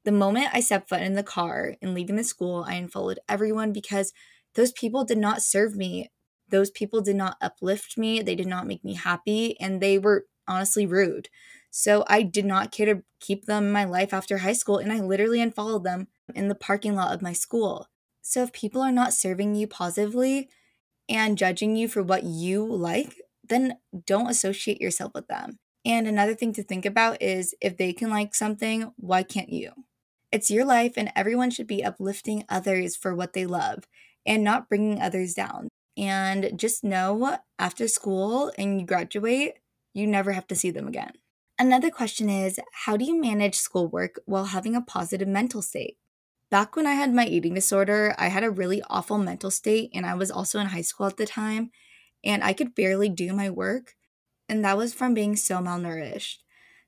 the 0.04 0.12
moment 0.12 0.48
I 0.52 0.60
stepped 0.60 0.88
foot 0.88 1.00
in 1.00 1.14
the 1.14 1.22
car 1.22 1.76
and 1.80 1.94
leaving 1.94 2.16
the 2.16 2.24
school, 2.24 2.64
I 2.68 2.74
unfollowed 2.74 3.18
everyone 3.28 3.72
because 3.72 4.12
those 4.54 4.72
people 4.72 5.04
did 5.04 5.18
not 5.18 5.42
serve 5.42 5.76
me. 5.76 6.10
Those 6.48 6.70
people 6.70 7.00
did 7.00 7.16
not 7.16 7.36
uplift 7.40 7.96
me. 7.96 8.20
They 8.20 8.34
did 8.34 8.46
not 8.46 8.66
make 8.66 8.84
me 8.84 8.94
happy. 8.94 9.58
And 9.58 9.80
they 9.80 9.98
were 9.98 10.26
honestly 10.46 10.86
rude. 10.86 11.28
So 11.70 12.04
I 12.06 12.22
did 12.22 12.44
not 12.44 12.70
care 12.70 12.86
to 12.86 13.02
keep 13.20 13.46
them 13.46 13.64
in 13.64 13.72
my 13.72 13.84
life 13.84 14.14
after 14.14 14.38
high 14.38 14.52
school. 14.52 14.78
And 14.78 14.92
I 14.92 15.00
literally 15.00 15.40
unfollowed 15.40 15.84
them 15.84 16.08
in 16.34 16.48
the 16.48 16.54
parking 16.54 16.94
lot 16.94 17.12
of 17.12 17.22
my 17.22 17.32
school. 17.32 17.88
So 18.22 18.42
if 18.42 18.52
people 18.52 18.80
are 18.80 18.92
not 18.92 19.12
serving 19.12 19.54
you 19.54 19.66
positively 19.66 20.48
and 21.08 21.36
judging 21.36 21.76
you 21.76 21.88
for 21.88 22.02
what 22.02 22.24
you 22.24 22.64
like, 22.64 23.16
then 23.46 23.78
don't 24.06 24.30
associate 24.30 24.80
yourself 24.80 25.12
with 25.14 25.26
them. 25.26 25.58
And 25.84 26.06
another 26.06 26.34
thing 26.34 26.52
to 26.54 26.62
think 26.62 26.86
about 26.86 27.20
is 27.20 27.54
if 27.60 27.76
they 27.76 27.92
can 27.92 28.08
like 28.08 28.34
something, 28.34 28.92
why 28.96 29.22
can't 29.22 29.50
you? 29.50 29.72
It's 30.32 30.50
your 30.50 30.64
life, 30.64 30.94
and 30.96 31.12
everyone 31.14 31.50
should 31.50 31.66
be 31.66 31.84
uplifting 31.84 32.44
others 32.48 32.96
for 32.96 33.14
what 33.14 33.34
they 33.34 33.46
love 33.46 33.86
and 34.24 34.42
not 34.42 34.68
bringing 34.68 35.00
others 35.00 35.34
down. 35.34 35.68
And 35.96 36.58
just 36.58 36.82
know 36.82 37.38
after 37.58 37.86
school 37.86 38.50
and 38.58 38.80
you 38.80 38.86
graduate, 38.86 39.58
you 39.94 40.06
never 40.06 40.32
have 40.32 40.46
to 40.48 40.56
see 40.56 40.70
them 40.70 40.86
again. 40.86 41.12
Another 41.58 41.90
question 41.90 42.28
is 42.28 42.60
How 42.72 42.96
do 42.96 43.04
you 43.04 43.18
manage 43.18 43.54
schoolwork 43.54 44.20
while 44.26 44.46
having 44.46 44.74
a 44.74 44.82
positive 44.82 45.28
mental 45.28 45.62
state? 45.62 45.96
Back 46.50 46.76
when 46.76 46.86
I 46.86 46.92
had 46.92 47.14
my 47.14 47.26
eating 47.26 47.54
disorder, 47.54 48.14
I 48.18 48.28
had 48.28 48.44
a 48.44 48.50
really 48.50 48.82
awful 48.90 49.18
mental 49.18 49.50
state, 49.50 49.90
and 49.94 50.04
I 50.04 50.14
was 50.14 50.30
also 50.30 50.58
in 50.60 50.66
high 50.66 50.82
school 50.82 51.06
at 51.06 51.16
the 51.16 51.26
time, 51.26 51.70
and 52.22 52.44
I 52.44 52.52
could 52.52 52.74
barely 52.74 53.08
do 53.08 53.32
my 53.32 53.50
work. 53.50 53.94
And 54.48 54.64
that 54.64 54.76
was 54.76 54.92
from 54.92 55.14
being 55.14 55.36
so 55.36 55.58
malnourished. 55.58 56.38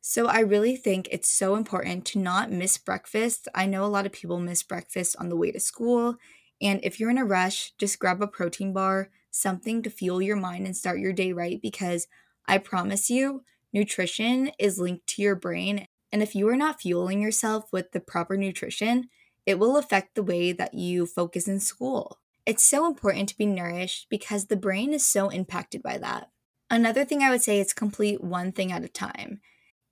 So 0.00 0.26
I 0.26 0.40
really 0.40 0.76
think 0.76 1.08
it's 1.10 1.28
so 1.28 1.56
important 1.56 2.04
to 2.06 2.18
not 2.18 2.50
miss 2.50 2.78
breakfast. 2.78 3.48
I 3.54 3.66
know 3.66 3.84
a 3.84 3.86
lot 3.86 4.06
of 4.06 4.12
people 4.12 4.38
miss 4.38 4.62
breakfast 4.62 5.16
on 5.18 5.30
the 5.30 5.36
way 5.36 5.50
to 5.50 5.58
school. 5.58 6.16
And 6.60 6.78
if 6.84 7.00
you're 7.00 7.10
in 7.10 7.18
a 7.18 7.24
rush, 7.24 7.72
just 7.76 7.98
grab 7.98 8.22
a 8.22 8.28
protein 8.28 8.72
bar, 8.72 9.10
something 9.30 9.82
to 9.82 9.90
fuel 9.90 10.22
your 10.22 10.36
mind 10.36 10.66
and 10.66 10.76
start 10.76 11.00
your 11.00 11.12
day 11.12 11.32
right 11.32 11.60
because 11.60 12.06
I 12.48 12.58
promise 12.58 13.10
you, 13.10 13.44
nutrition 13.72 14.50
is 14.58 14.78
linked 14.78 15.06
to 15.08 15.22
your 15.22 15.34
brain. 15.36 15.86
And 16.12 16.22
if 16.22 16.34
you 16.34 16.48
are 16.48 16.56
not 16.56 16.80
fueling 16.80 17.20
yourself 17.20 17.72
with 17.72 17.92
the 17.92 18.00
proper 18.00 18.36
nutrition, 18.36 19.08
it 19.44 19.58
will 19.58 19.76
affect 19.76 20.14
the 20.14 20.22
way 20.22 20.52
that 20.52 20.74
you 20.74 21.06
focus 21.06 21.48
in 21.48 21.60
school. 21.60 22.18
It's 22.44 22.64
so 22.64 22.86
important 22.86 23.28
to 23.28 23.38
be 23.38 23.46
nourished 23.46 24.06
because 24.08 24.46
the 24.46 24.56
brain 24.56 24.92
is 24.92 25.04
so 25.04 25.28
impacted 25.28 25.82
by 25.82 25.98
that. 25.98 26.30
Another 26.70 27.04
thing 27.04 27.22
I 27.22 27.30
would 27.30 27.42
say 27.42 27.60
is 27.60 27.72
complete 27.72 28.22
one 28.22 28.52
thing 28.52 28.72
at 28.72 28.84
a 28.84 28.88
time 28.88 29.40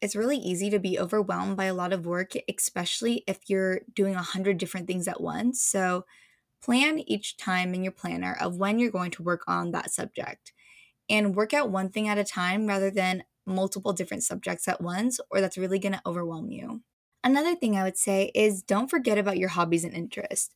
it's 0.05 0.15
really 0.15 0.37
easy 0.37 0.69
to 0.69 0.79
be 0.79 0.99
overwhelmed 0.99 1.57
by 1.57 1.65
a 1.65 1.73
lot 1.75 1.95
of 1.95 2.05
work, 2.05 2.33
especially 2.47 3.25
if 3.27 3.49
you're 3.49 3.81
doing 3.95 4.15
a 4.15 4.23
hundred 4.23 4.59
different 4.59 4.87
things 4.87 5.09
at 5.09 5.19
once. 5.19 5.63
So, 5.63 6.05
plan 6.63 6.99
each 6.99 7.39
time 7.39 7.73
in 7.73 7.83
your 7.83 7.93
planner 7.93 8.37
of 8.39 8.59
when 8.59 8.79
you're 8.79 8.91
going 8.91 9.13
to 9.13 9.23
work 9.23 9.41
on 9.47 9.71
that 9.71 9.91
subject 9.91 10.53
and 11.09 11.37
work 11.37 11.53
out 11.53 11.71
one 11.71 11.91
thing 11.91 12.09
at 12.09 12.19
a 12.19 12.25
time 12.25 12.67
rather 12.67 12.91
than 12.91 13.25
multiple 13.47 13.93
different 13.93 14.23
subjects 14.23 14.69
at 14.69 14.81
once, 14.81 15.21
or 15.31 15.41
that's 15.41 15.59
really 15.59 15.79
going 15.79 15.93
to 15.93 16.03
overwhelm 16.07 16.51
you. 16.51 16.83
Another 17.23 17.55
thing 17.55 17.77
I 17.77 17.85
would 17.85 17.97
say 17.97 18.31
is 18.35 18.63
don't 18.63 18.91
forget 18.91 19.19
about 19.19 19.39
your 19.39 19.51
hobbies 19.51 19.85
and 19.85 19.95
interests. 19.95 20.51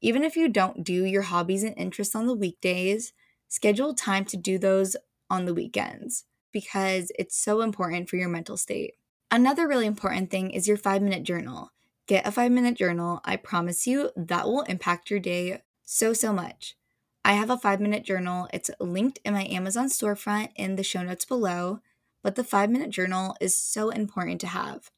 Even 0.00 0.24
if 0.24 0.36
you 0.36 0.48
don't 0.48 0.84
do 0.84 1.04
your 1.04 1.22
hobbies 1.22 1.62
and 1.62 1.76
interests 1.76 2.14
on 2.14 2.26
the 2.26 2.34
weekdays, 2.34 3.12
schedule 3.48 3.94
time 3.94 4.24
to 4.26 4.36
do 4.36 4.58
those 4.58 4.96
on 5.30 5.46
the 5.46 5.54
weekends 5.54 6.24
because 6.52 7.10
it's 7.18 7.36
so 7.36 7.62
important 7.62 8.08
for 8.08 8.16
your 8.16 8.28
mental 8.28 8.56
state. 8.56 8.94
Another 9.30 9.66
really 9.66 9.86
important 9.86 10.30
thing 10.30 10.50
is 10.50 10.68
your 10.68 10.76
five 10.76 11.00
minute 11.00 11.22
journal. 11.22 11.70
Get 12.06 12.26
a 12.26 12.32
five 12.32 12.52
minute 12.52 12.76
journal. 12.76 13.20
I 13.24 13.36
promise 13.36 13.86
you 13.86 14.10
that 14.16 14.46
will 14.46 14.62
impact 14.62 15.10
your 15.10 15.20
day 15.20 15.62
so, 15.84 16.12
so 16.12 16.32
much. 16.32 16.76
I 17.24 17.34
have 17.34 17.50
a 17.50 17.56
five 17.56 17.80
minute 17.80 18.04
journal. 18.04 18.48
It's 18.52 18.70
linked 18.80 19.20
in 19.24 19.34
my 19.34 19.44
Amazon 19.44 19.86
storefront 19.86 20.48
in 20.56 20.74
the 20.74 20.82
show 20.82 21.02
notes 21.02 21.24
below, 21.24 21.80
but 22.22 22.34
the 22.34 22.44
five 22.44 22.68
minute 22.68 22.90
journal 22.90 23.36
is 23.40 23.56
so 23.56 23.90
important 23.90 24.40
to 24.40 24.48
have. 24.48 24.90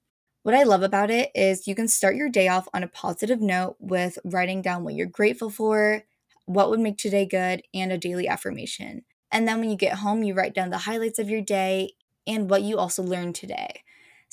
What 0.42 0.54
I 0.54 0.62
love 0.62 0.82
about 0.82 1.10
it 1.10 1.30
is 1.34 1.66
you 1.66 1.74
can 1.74 1.88
start 1.88 2.16
your 2.16 2.30
day 2.30 2.48
off 2.48 2.68
on 2.72 2.82
a 2.82 2.88
positive 2.88 3.40
note 3.40 3.76
with 3.78 4.18
writing 4.24 4.62
down 4.62 4.84
what 4.84 4.94
you're 4.94 5.06
grateful 5.06 5.50
for, 5.50 6.04
what 6.46 6.70
would 6.70 6.80
make 6.80 6.98
today 6.98 7.26
good, 7.26 7.62
and 7.74 7.92
a 7.92 7.98
daily 7.98 8.26
affirmation. 8.26 9.04
And 9.30 9.46
then 9.46 9.60
when 9.60 9.70
you 9.70 9.76
get 9.76 9.98
home, 9.98 10.22
you 10.22 10.34
write 10.34 10.54
down 10.54 10.70
the 10.70 10.78
highlights 10.78 11.18
of 11.18 11.28
your 11.28 11.42
day 11.42 11.92
and 12.26 12.48
what 12.48 12.62
you 12.62 12.78
also 12.78 13.02
learned 13.02 13.34
today. 13.34 13.82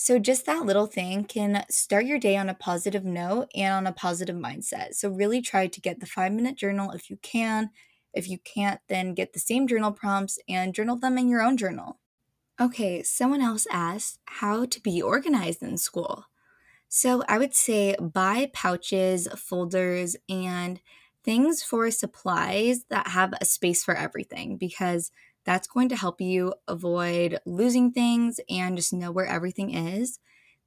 So, 0.03 0.17
just 0.17 0.47
that 0.47 0.65
little 0.65 0.87
thing 0.87 1.25
can 1.25 1.63
start 1.69 2.05
your 2.07 2.17
day 2.17 2.35
on 2.35 2.49
a 2.49 2.55
positive 2.55 3.05
note 3.05 3.51
and 3.53 3.71
on 3.71 3.85
a 3.85 3.93
positive 3.93 4.35
mindset. 4.35 4.95
So, 4.95 5.09
really 5.09 5.43
try 5.43 5.67
to 5.67 5.79
get 5.79 5.99
the 5.99 6.07
five 6.07 6.31
minute 6.31 6.55
journal 6.55 6.89
if 6.89 7.11
you 7.11 7.17
can. 7.17 7.69
If 8.11 8.27
you 8.27 8.39
can't, 8.39 8.81
then 8.87 9.13
get 9.13 9.33
the 9.33 9.39
same 9.39 9.67
journal 9.67 9.91
prompts 9.91 10.39
and 10.49 10.73
journal 10.73 10.95
them 10.95 11.19
in 11.19 11.29
your 11.29 11.43
own 11.43 11.55
journal. 11.55 11.99
Okay, 12.59 13.03
someone 13.03 13.41
else 13.41 13.67
asked 13.71 14.19
how 14.25 14.65
to 14.65 14.81
be 14.81 15.03
organized 15.03 15.61
in 15.61 15.77
school. 15.77 16.25
So, 16.89 17.23
I 17.27 17.37
would 17.37 17.53
say 17.53 17.95
buy 18.01 18.49
pouches, 18.53 19.27
folders, 19.37 20.15
and 20.27 20.81
things 21.23 21.63
for 21.63 21.91
supplies 21.91 22.85
that 22.89 23.09
have 23.09 23.35
a 23.39 23.45
space 23.45 23.83
for 23.83 23.95
everything 23.95 24.57
because 24.57 25.11
that's 25.45 25.67
going 25.67 25.89
to 25.89 25.95
help 25.95 26.21
you 26.21 26.53
avoid 26.67 27.39
losing 27.45 27.91
things 27.91 28.39
and 28.49 28.77
just 28.77 28.93
know 28.93 29.11
where 29.11 29.25
everything 29.25 29.73
is. 29.73 30.19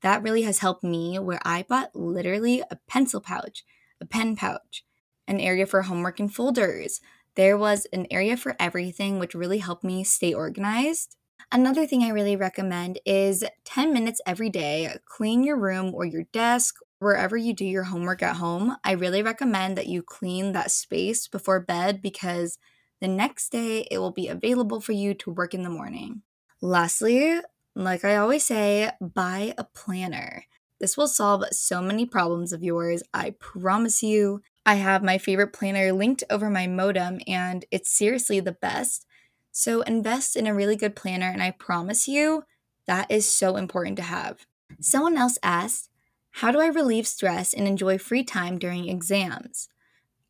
That 0.02 0.22
really 0.22 0.42
has 0.42 0.58
helped 0.58 0.84
me 0.84 1.18
where 1.18 1.40
I 1.44 1.64
bought 1.68 1.94
literally 1.94 2.62
a 2.70 2.78
pencil 2.88 3.20
pouch, 3.20 3.64
a 4.00 4.06
pen 4.06 4.36
pouch, 4.36 4.84
an 5.26 5.40
area 5.40 5.66
for 5.66 5.82
homework 5.82 6.20
and 6.20 6.32
folders. 6.32 7.00
There 7.36 7.56
was 7.56 7.86
an 7.92 8.06
area 8.10 8.36
for 8.36 8.54
everything, 8.60 9.18
which 9.18 9.34
really 9.34 9.58
helped 9.58 9.84
me 9.84 10.04
stay 10.04 10.34
organized. 10.34 11.16
Another 11.50 11.86
thing 11.86 12.02
I 12.02 12.08
really 12.08 12.36
recommend 12.36 12.98
is 13.04 13.44
10 13.64 13.92
minutes 13.92 14.20
every 14.26 14.50
day, 14.50 14.96
clean 15.04 15.44
your 15.44 15.58
room 15.58 15.94
or 15.94 16.04
your 16.04 16.24
desk, 16.32 16.76
wherever 16.98 17.36
you 17.36 17.52
do 17.52 17.64
your 17.64 17.84
homework 17.84 18.22
at 18.22 18.36
home. 18.36 18.76
I 18.82 18.92
really 18.92 19.22
recommend 19.22 19.76
that 19.76 19.86
you 19.86 20.02
clean 20.02 20.52
that 20.52 20.70
space 20.70 21.28
before 21.28 21.60
bed 21.60 22.00
because 22.00 22.58
the 23.04 23.08
next 23.08 23.52
day, 23.52 23.86
it 23.90 23.98
will 23.98 24.12
be 24.12 24.28
available 24.28 24.80
for 24.80 24.92
you 24.92 25.12
to 25.12 25.30
work 25.30 25.52
in 25.52 25.62
the 25.62 25.68
morning. 25.68 26.22
Lastly, 26.62 27.38
like 27.76 28.02
I 28.02 28.16
always 28.16 28.44
say, 28.44 28.92
buy 28.98 29.52
a 29.58 29.64
planner. 29.64 30.44
This 30.80 30.96
will 30.96 31.06
solve 31.06 31.44
so 31.52 31.82
many 31.82 32.06
problems 32.06 32.54
of 32.54 32.62
yours, 32.62 33.02
I 33.12 33.34
promise 33.38 34.02
you. 34.02 34.40
I 34.64 34.76
have 34.76 35.02
my 35.02 35.18
favorite 35.18 35.52
planner 35.52 35.92
linked 35.92 36.24
over 36.30 36.48
my 36.48 36.66
Motom, 36.66 37.20
and 37.28 37.66
it's 37.70 37.90
seriously 37.90 38.40
the 38.40 38.52
best. 38.52 39.04
So 39.52 39.82
invest 39.82 40.34
in 40.34 40.46
a 40.46 40.54
really 40.54 40.74
good 40.74 40.96
planner, 40.96 41.28
and 41.28 41.42
I 41.42 41.50
promise 41.50 42.08
you 42.08 42.44
that 42.86 43.10
is 43.10 43.30
so 43.30 43.56
important 43.56 43.98
to 43.98 44.02
have. 44.02 44.46
Someone 44.80 45.18
else 45.18 45.36
asked, 45.42 45.90
How 46.30 46.50
do 46.50 46.58
I 46.58 46.68
relieve 46.68 47.06
stress 47.06 47.52
and 47.52 47.68
enjoy 47.68 47.98
free 47.98 48.24
time 48.24 48.58
during 48.58 48.88
exams? 48.88 49.68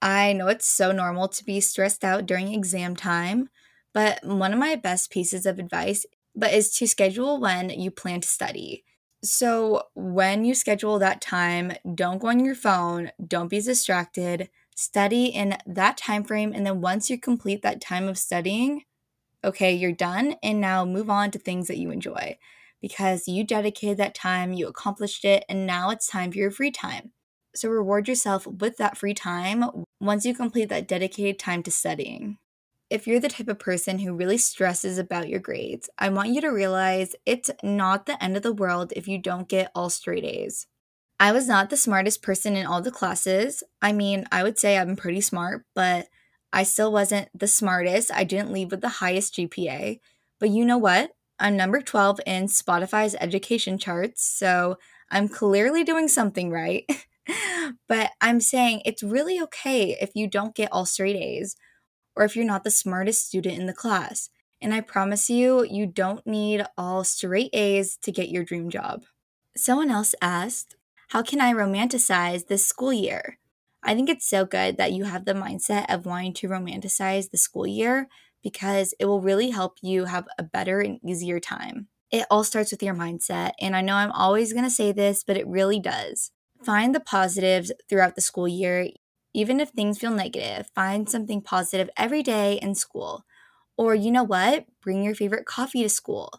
I 0.05 0.33
know 0.35 0.49
it's 0.49 0.69
so 0.69 0.93
normal 0.93 1.29
to 1.29 1.45
be 1.45 1.61
stressed 1.61 2.05
out 2.05 2.27
during 2.27 2.55
exam 2.55 2.95
time, 2.97 3.49
but 3.93 4.25
one 4.25 4.53
of 4.53 4.59
my 4.61 4.77
best 4.77 5.11
pieces 5.11 5.47
of 5.47 5.59
advice 5.59 6.07
but 6.37 6.53
is 6.53 6.73
to 6.77 6.87
schedule 6.89 7.41
when 7.41 7.71
you 7.71 7.91
plan 7.93 8.21
to 8.21 8.29
study. 8.29 8.85
So, 9.25 9.85
when 9.95 10.45
you 10.45 10.55
schedule 10.55 10.99
that 11.01 11.21
time, 11.23 11.73
don't 11.95 12.19
go 12.19 12.29
on 12.29 12.45
your 12.45 12.55
phone, 12.57 13.11
don't 13.27 13.49
be 13.49 13.61
distracted, 13.61 14.51
study 14.77 15.27
in 15.27 15.57
that 15.67 15.97
time 15.97 16.25
frame 16.25 16.53
and 16.55 16.67
then 16.67 16.81
once 16.83 17.11
you 17.11 17.19
complete 17.19 17.63
that 17.63 17.81
time 17.81 18.07
of 18.09 18.19
studying, 18.19 18.85
okay, 19.45 19.75
you're 19.75 19.93
done 19.93 20.37
and 20.43 20.61
now 20.61 20.85
move 20.85 21.11
on 21.11 21.31
to 21.33 21.39
things 21.41 21.69
that 21.69 21.79
you 21.79 21.91
enjoy 21.91 22.39
because 22.83 23.29
you 23.29 23.45
dedicated 23.45 23.99
that 23.99 24.15
time, 24.17 24.53
you 24.55 24.69
accomplished 24.69 25.25
it, 25.25 25.45
and 25.49 25.67
now 25.67 25.91
it's 25.91 26.07
time 26.09 26.33
for 26.33 26.39
your 26.39 26.51
free 26.53 26.71
time. 26.73 27.13
So 27.55 27.69
reward 27.69 28.09
yourself 28.09 28.47
with 28.47 28.77
that 28.79 28.97
free 28.97 29.15
time 29.15 29.85
once 30.01 30.25
you 30.25 30.35
complete 30.35 30.69
that 30.71 30.89
dedicated 30.89 31.39
time 31.39 31.63
to 31.63 31.71
studying. 31.71 32.39
If 32.91 33.07
you're 33.07 33.21
the 33.21 33.29
type 33.29 33.49
of 33.49 33.59
person 33.59 34.01
who 34.01 34.15
really 34.15 34.39
stresses 34.39 34.99
about 34.99 35.29
your 35.29 35.41
grades, 35.41 35.89
I 35.99 36.09
want 36.11 36.31
you 36.31 36.41
to 36.43 36.49
realize 36.49 37.17
it's 37.25 37.51
not 37.63 38.07
the 38.07 38.23
end 38.23 38.37
of 38.37 38.43
the 38.43 38.53
world 38.53 38.93
if 38.95 39.09
you 39.09 39.19
don't 39.19 39.49
get 39.49 39.71
all 39.75 39.89
straight 39.89 40.25
A's. 40.25 40.67
I 41.19 41.33
was 41.33 41.49
not 41.49 41.71
the 41.71 41.77
smartest 41.77 42.23
person 42.23 42.57
in 42.57 42.67
all 42.67 42.83
the 42.83 42.91
classes. 42.91 43.63
I 43.81 43.93
mean, 43.93 44.27
I 44.33 44.43
would 44.43 44.59
say 44.59 44.77
I'm 44.77 44.97
pretty 44.97 45.21
smart, 45.21 45.65
but 45.75 46.09
I 46.53 46.65
still 46.65 46.93
wasn't 46.93 47.29
the 47.35 47.47
smartest. 47.49 48.11
I 48.13 48.25
didn't 48.25 48.53
leave 48.53 48.71
with 48.71 48.81
the 48.81 48.89
highest 48.89 49.35
GPA. 49.35 50.01
But 50.39 50.51
you 50.51 50.65
know 50.65 50.79
what? 50.79 51.13
I'm 51.39 51.57
number 51.57 51.81
12 51.81 52.21
in 52.27 52.47
Spotify's 52.47 53.17
education 53.21 53.79
charts, 53.79 54.25
so 54.25 54.77
I'm 55.11 55.29
clearly 55.29 55.85
doing 55.85 56.09
something 56.09 56.51
right. 56.51 56.85
but 57.89 58.11
I'm 58.21 58.41
saying 58.41 58.83
it's 58.85 59.03
really 59.03 59.41
okay 59.43 59.97
if 60.01 60.11
you 60.15 60.29
don't 60.29 60.55
get 60.55 60.73
all 60.73 60.87
straight 60.87 61.17
A's 61.17 61.57
or 62.17 62.25
if 62.25 62.37
you're 62.37 62.45
not 62.45 62.65
the 62.65 62.71
smartest 62.71 63.27
student 63.27 63.59
in 63.59 63.67
the 63.67 63.73
class. 63.73 64.31
And 64.61 64.73
I 64.73 64.81
promise 64.81 65.29
you, 65.29 65.65
you 65.65 65.87
don't 65.87 66.27
need 66.27 66.65
all 66.79 67.05
straight 67.05 67.51
A's 67.53 67.97
to 68.03 68.13
get 68.13 68.31
your 68.31 68.45
dream 68.45 68.71
job. 68.71 69.05
Someone 69.57 69.91
else 69.91 70.15
asked, 70.23 70.77
How 71.09 71.23
can 71.23 71.41
I 71.41 71.53
romanticize 71.53 72.47
this 72.47 72.67
school 72.67 72.93
year? 72.93 73.39
I 73.83 73.95
think 73.95 74.09
it's 74.09 74.29
so 74.29 74.47
good 74.47 74.79
that 74.79 74.93
you 74.93 75.05
have 75.05 75.27
the 75.27 75.35
mindset 75.35 75.93
of 75.93 76.07
wanting 76.07 76.33
to 76.35 76.49
romanticize 76.49 77.31
the 77.31 77.37
school 77.37 77.67
year 77.67 78.09
because 78.43 78.95
it 78.99 79.05
will 79.07 79.21
really 79.21 79.51
help 79.51 79.77
you 79.83 80.07
have 80.07 80.27
a 80.39 80.43
better 80.43 80.81
and 80.81 80.99
easier 81.07 81.41
time. 81.41 81.89
It 82.11 82.27
all 82.31 82.45
starts 82.45 82.71
with 82.71 82.83
your 82.83 82.95
mindset. 82.95 83.53
And 83.61 83.77
I 83.77 83.81
know 83.81 83.97
I'm 83.97 84.13
always 84.13 84.53
going 84.53 84.65
to 84.65 84.71
say 84.71 84.93
this, 84.93 85.25
but 85.25 85.37
it 85.37 85.47
really 85.47 85.81
does. 85.81 86.31
Find 86.65 86.95
the 86.95 87.01
positives 87.01 87.73
throughout 87.89 88.15
the 88.15 88.21
school 88.21 88.49
year. 88.49 88.89
Even 89.35 89.61
if 89.61 89.71
things 89.71 89.99
feel 89.99 90.13
negative, 90.13 90.71
find 90.75 91.09
something 91.09 91.41
positive 91.43 91.91
every 91.97 92.23
day 92.23 92.59
in 92.63 92.75
school. 92.75 93.25
Or, 93.77 93.95
you 93.95 94.11
know 94.11 94.23
what? 94.25 94.67
Bring 94.81 95.03
your 95.03 95.15
favorite 95.15 95.47
coffee 95.47 95.83
to 95.83 95.89
school. 95.89 96.31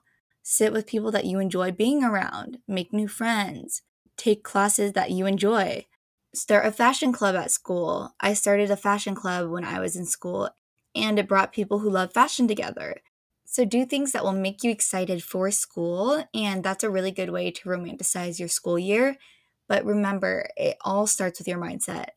Sit 0.41 0.71
with 0.71 0.87
people 0.87 1.11
that 1.11 1.25
you 1.25 1.39
enjoy 1.39 1.71
being 1.71 2.03
around. 2.03 2.59
Make 2.67 2.93
new 2.93 3.07
friends. 3.07 3.81
Take 4.17 4.43
classes 4.43 4.93
that 4.93 5.11
you 5.11 5.25
enjoy. 5.25 5.85
Start 6.33 6.65
a 6.65 6.71
fashion 6.71 7.11
club 7.11 7.35
at 7.35 7.51
school. 7.51 8.15
I 8.19 8.33
started 8.33 8.71
a 8.71 8.77
fashion 8.77 9.15
club 9.15 9.49
when 9.49 9.65
I 9.65 9.79
was 9.79 9.95
in 9.95 10.05
school, 10.05 10.49
and 10.93 11.19
it 11.19 11.27
brought 11.27 11.53
people 11.53 11.79
who 11.79 11.89
love 11.89 12.13
fashion 12.13 12.47
together. 12.47 13.01
So, 13.45 13.63
do 13.65 13.85
things 13.85 14.11
that 14.11 14.23
will 14.23 14.33
make 14.33 14.63
you 14.63 14.71
excited 14.71 15.23
for 15.23 15.49
school, 15.51 16.25
and 16.33 16.63
that's 16.63 16.83
a 16.83 16.89
really 16.89 17.11
good 17.11 17.29
way 17.29 17.51
to 17.51 17.69
romanticize 17.69 18.39
your 18.39 18.49
school 18.49 18.79
year 18.79 19.17
but 19.67 19.85
remember, 19.85 20.47
it 20.55 20.77
all 20.81 21.07
starts 21.07 21.39
with 21.39 21.47
your 21.47 21.59
mindset. 21.59 22.09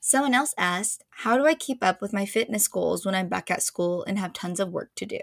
Someone 0.00 0.34
else 0.34 0.54
asked, 0.58 1.04
How 1.10 1.36
do 1.36 1.46
I 1.46 1.54
keep 1.54 1.82
up 1.82 2.00
with 2.00 2.12
my 2.12 2.26
fitness 2.26 2.66
goals 2.68 3.06
when 3.06 3.14
I'm 3.14 3.28
back 3.28 3.50
at 3.50 3.62
school 3.62 4.04
and 4.04 4.18
have 4.18 4.32
tons 4.32 4.60
of 4.60 4.72
work 4.72 4.90
to 4.96 5.06
do? 5.06 5.20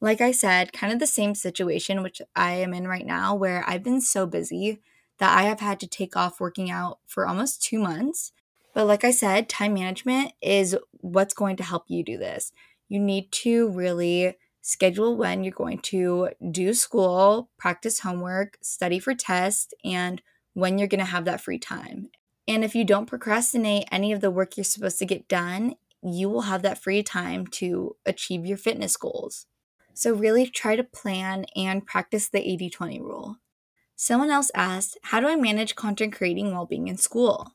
Like 0.00 0.20
I 0.20 0.30
said, 0.30 0.72
kind 0.72 0.92
of 0.92 0.98
the 0.98 1.06
same 1.06 1.34
situation 1.34 2.02
which 2.02 2.22
I 2.36 2.52
am 2.52 2.72
in 2.72 2.86
right 2.86 3.06
now, 3.06 3.34
where 3.34 3.64
I've 3.66 3.82
been 3.82 4.00
so 4.00 4.26
busy 4.26 4.80
that 5.18 5.36
I 5.36 5.44
have 5.44 5.60
had 5.60 5.80
to 5.80 5.86
take 5.88 6.16
off 6.16 6.40
working 6.40 6.70
out 6.70 6.98
for 7.06 7.26
almost 7.26 7.62
two 7.62 7.78
months. 7.78 8.32
But 8.74 8.86
like 8.86 9.04
I 9.04 9.10
said, 9.10 9.48
time 9.48 9.74
management 9.74 10.32
is 10.40 10.76
what's 11.00 11.34
going 11.34 11.56
to 11.56 11.64
help 11.64 11.84
you 11.88 12.04
do 12.04 12.16
this. 12.16 12.52
You 12.88 13.00
need 13.00 13.32
to 13.32 13.70
really 13.70 14.36
schedule 14.60 15.16
when 15.16 15.42
you're 15.42 15.52
going 15.52 15.78
to 15.78 16.28
do 16.50 16.74
school, 16.74 17.50
practice 17.58 18.00
homework, 18.00 18.58
study 18.62 18.98
for 18.98 19.14
tests, 19.14 19.72
and 19.84 20.22
when 20.58 20.76
you're 20.76 20.88
going 20.88 20.98
to 20.98 21.04
have 21.04 21.24
that 21.24 21.40
free 21.40 21.58
time. 21.58 22.08
And 22.48 22.64
if 22.64 22.74
you 22.74 22.84
don't 22.84 23.06
procrastinate 23.06 23.86
any 23.92 24.10
of 24.10 24.20
the 24.20 24.30
work 24.30 24.56
you're 24.56 24.64
supposed 24.64 24.98
to 24.98 25.06
get 25.06 25.28
done, 25.28 25.76
you 26.02 26.28
will 26.28 26.42
have 26.42 26.62
that 26.62 26.82
free 26.82 27.04
time 27.04 27.46
to 27.58 27.94
achieve 28.04 28.44
your 28.44 28.56
fitness 28.56 28.96
goals. 28.96 29.46
So, 29.94 30.12
really 30.12 30.46
try 30.46 30.74
to 30.74 30.82
plan 30.82 31.44
and 31.54 31.86
practice 31.86 32.28
the 32.28 32.40
80 32.40 32.70
20 32.70 33.00
rule. 33.00 33.36
Someone 33.94 34.30
else 34.30 34.50
asked, 34.52 34.98
How 35.04 35.20
do 35.20 35.28
I 35.28 35.36
manage 35.36 35.76
content 35.76 36.12
creating 36.12 36.52
while 36.52 36.66
being 36.66 36.88
in 36.88 36.96
school? 36.96 37.54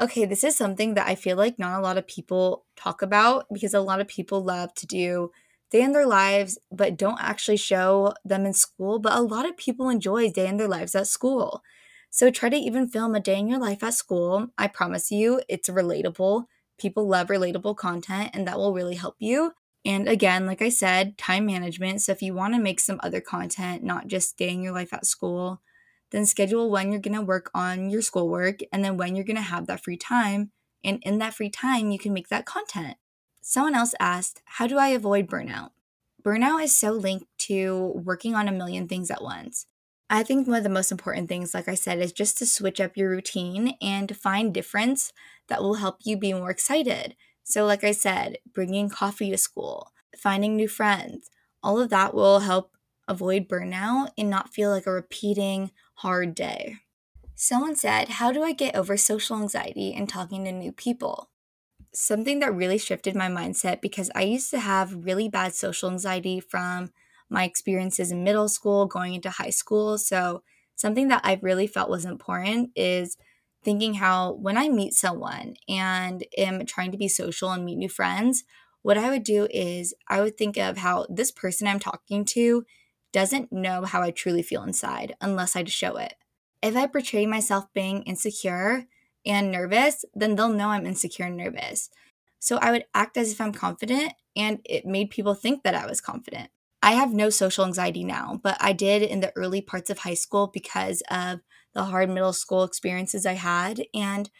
Okay, 0.00 0.24
this 0.24 0.44
is 0.44 0.56
something 0.56 0.94
that 0.94 1.08
I 1.08 1.16
feel 1.16 1.36
like 1.36 1.58
not 1.58 1.78
a 1.78 1.82
lot 1.82 1.98
of 1.98 2.06
people 2.06 2.64
talk 2.76 3.02
about 3.02 3.46
because 3.52 3.74
a 3.74 3.80
lot 3.80 4.00
of 4.00 4.06
people 4.06 4.44
love 4.44 4.72
to 4.74 4.86
do 4.86 5.32
day 5.70 5.82
in 5.82 5.92
their 5.92 6.06
lives 6.06 6.58
but 6.70 6.96
don't 6.96 7.20
actually 7.20 7.56
show 7.56 8.14
them 8.24 8.46
in 8.46 8.52
school. 8.52 9.00
But 9.00 9.14
a 9.14 9.20
lot 9.20 9.48
of 9.48 9.56
people 9.56 9.88
enjoy 9.88 10.30
day 10.30 10.46
in 10.46 10.58
their 10.58 10.68
lives 10.68 10.94
at 10.94 11.08
school. 11.08 11.62
So 12.16 12.30
try 12.30 12.48
to 12.48 12.56
even 12.56 12.88
film 12.88 13.14
a 13.14 13.20
day 13.20 13.38
in 13.38 13.46
your 13.46 13.58
life 13.58 13.82
at 13.82 13.92
school. 13.92 14.48
I 14.56 14.68
promise 14.68 15.10
you, 15.10 15.42
it's 15.50 15.68
relatable. 15.68 16.46
People 16.78 17.06
love 17.06 17.26
relatable 17.26 17.76
content, 17.76 18.30
and 18.32 18.48
that 18.48 18.56
will 18.56 18.72
really 18.72 18.94
help 18.94 19.16
you. 19.18 19.52
And 19.84 20.08
again, 20.08 20.46
like 20.46 20.62
I 20.62 20.70
said, 20.70 21.18
time 21.18 21.44
management. 21.44 22.00
So 22.00 22.12
if 22.12 22.22
you 22.22 22.32
want 22.32 22.54
to 22.54 22.58
make 22.58 22.80
some 22.80 22.98
other 23.02 23.20
content, 23.20 23.84
not 23.84 24.06
just 24.06 24.38
day 24.38 24.48
in 24.48 24.62
your 24.62 24.72
life 24.72 24.94
at 24.94 25.04
school, 25.04 25.60
then 26.10 26.24
schedule 26.24 26.70
when 26.70 26.90
you're 26.90 27.02
going 27.02 27.12
to 27.12 27.20
work 27.20 27.50
on 27.52 27.90
your 27.90 28.00
schoolwork 28.00 28.60
and 28.72 28.82
then 28.82 28.96
when 28.96 29.14
you're 29.14 29.22
going 29.22 29.36
to 29.36 29.42
have 29.42 29.66
that 29.66 29.84
free 29.84 29.98
time. 29.98 30.52
And 30.82 31.02
in 31.02 31.18
that 31.18 31.34
free 31.34 31.50
time, 31.50 31.90
you 31.90 31.98
can 31.98 32.14
make 32.14 32.28
that 32.28 32.46
content. 32.46 32.96
Someone 33.42 33.74
else 33.74 33.94
asked, 34.00 34.40
How 34.46 34.66
do 34.66 34.78
I 34.78 34.88
avoid 34.88 35.26
burnout? 35.26 35.72
Burnout 36.24 36.64
is 36.64 36.74
so 36.74 36.92
linked 36.92 37.26
to 37.40 37.92
working 37.94 38.34
on 38.34 38.48
a 38.48 38.52
million 38.52 38.88
things 38.88 39.10
at 39.10 39.22
once. 39.22 39.66
I 40.08 40.22
think 40.22 40.46
one 40.46 40.58
of 40.58 40.62
the 40.62 40.68
most 40.70 40.92
important 40.92 41.28
things, 41.28 41.52
like 41.52 41.68
I 41.68 41.74
said, 41.74 41.98
is 41.98 42.12
just 42.12 42.38
to 42.38 42.46
switch 42.46 42.80
up 42.80 42.96
your 42.96 43.10
routine 43.10 43.76
and 43.80 44.16
find 44.16 44.54
difference 44.54 45.12
that 45.48 45.62
will 45.62 45.74
help 45.74 45.98
you 46.04 46.16
be 46.16 46.32
more 46.32 46.50
excited. 46.50 47.16
So, 47.42 47.64
like 47.66 47.82
I 47.82 47.92
said, 47.92 48.38
bringing 48.52 48.88
coffee 48.88 49.30
to 49.30 49.38
school, 49.38 49.92
finding 50.16 50.56
new 50.56 50.68
friends, 50.68 51.30
all 51.62 51.80
of 51.80 51.90
that 51.90 52.14
will 52.14 52.40
help 52.40 52.76
avoid 53.08 53.48
burnout 53.48 54.10
and 54.16 54.30
not 54.30 54.52
feel 54.52 54.70
like 54.70 54.86
a 54.86 54.92
repeating 54.92 55.72
hard 55.94 56.34
day. 56.34 56.76
Someone 57.34 57.76
said, 57.76 58.08
How 58.08 58.32
do 58.32 58.42
I 58.42 58.52
get 58.52 58.76
over 58.76 58.96
social 58.96 59.36
anxiety 59.36 59.92
and 59.92 60.08
talking 60.08 60.44
to 60.44 60.52
new 60.52 60.72
people? 60.72 61.30
Something 61.92 62.40
that 62.40 62.54
really 62.54 62.78
shifted 62.78 63.16
my 63.16 63.28
mindset 63.28 63.80
because 63.80 64.10
I 64.14 64.22
used 64.22 64.50
to 64.52 64.60
have 64.60 65.04
really 65.04 65.28
bad 65.28 65.54
social 65.54 65.90
anxiety 65.90 66.40
from 66.40 66.92
my 67.28 67.44
experiences 67.44 68.10
in 68.10 68.24
middle 68.24 68.48
school, 68.48 68.86
going 68.86 69.14
into 69.14 69.30
high 69.30 69.50
school. 69.50 69.98
So, 69.98 70.42
something 70.74 71.08
that 71.08 71.22
I 71.24 71.38
really 71.42 71.66
felt 71.66 71.90
was 71.90 72.04
important 72.04 72.70
is 72.76 73.16
thinking 73.64 73.94
how 73.94 74.34
when 74.34 74.56
I 74.56 74.68
meet 74.68 74.92
someone 74.94 75.54
and 75.68 76.24
am 76.36 76.64
trying 76.66 76.92
to 76.92 76.98
be 76.98 77.08
social 77.08 77.50
and 77.50 77.64
meet 77.64 77.78
new 77.78 77.88
friends, 77.88 78.44
what 78.82 78.98
I 78.98 79.10
would 79.10 79.24
do 79.24 79.48
is 79.50 79.94
I 80.08 80.20
would 80.20 80.38
think 80.38 80.56
of 80.56 80.76
how 80.78 81.06
this 81.08 81.32
person 81.32 81.66
I'm 81.66 81.80
talking 81.80 82.24
to 82.26 82.64
doesn't 83.12 83.50
know 83.50 83.84
how 83.84 84.02
I 84.02 84.10
truly 84.10 84.42
feel 84.42 84.62
inside 84.62 85.16
unless 85.20 85.56
I 85.56 85.64
show 85.64 85.96
it. 85.96 86.14
If 86.62 86.76
I 86.76 86.86
portray 86.86 87.26
myself 87.26 87.64
being 87.74 88.02
insecure 88.02 88.86
and 89.24 89.50
nervous, 89.50 90.04
then 90.14 90.36
they'll 90.36 90.48
know 90.48 90.68
I'm 90.68 90.86
insecure 90.86 91.26
and 91.26 91.36
nervous. 91.36 91.90
So 92.38 92.58
I 92.58 92.70
would 92.70 92.84
act 92.94 93.16
as 93.16 93.32
if 93.32 93.40
I'm 93.40 93.52
confident, 93.52 94.12
and 94.36 94.60
it 94.64 94.86
made 94.86 95.10
people 95.10 95.34
think 95.34 95.64
that 95.64 95.74
I 95.74 95.86
was 95.86 96.00
confident. 96.00 96.50
I 96.86 96.92
have 96.92 97.12
no 97.14 97.30
social 97.30 97.64
anxiety 97.66 98.04
now, 98.04 98.40
but 98.42 98.56
I 98.60 98.72
did 98.72 99.02
in 99.02 99.20
the 99.20 99.32
early 99.36 99.60
parts 99.60 99.90
of 99.90 99.98
high 100.00 100.14
school 100.14 100.48
because 100.54 101.02
of 101.10 101.40
the 101.74 101.84
hard 101.84 102.08
middle 102.10 102.32
school 102.32 102.64
experiences 102.64 103.26
I 103.26 103.34
had. 103.34 103.82
And 103.94 104.30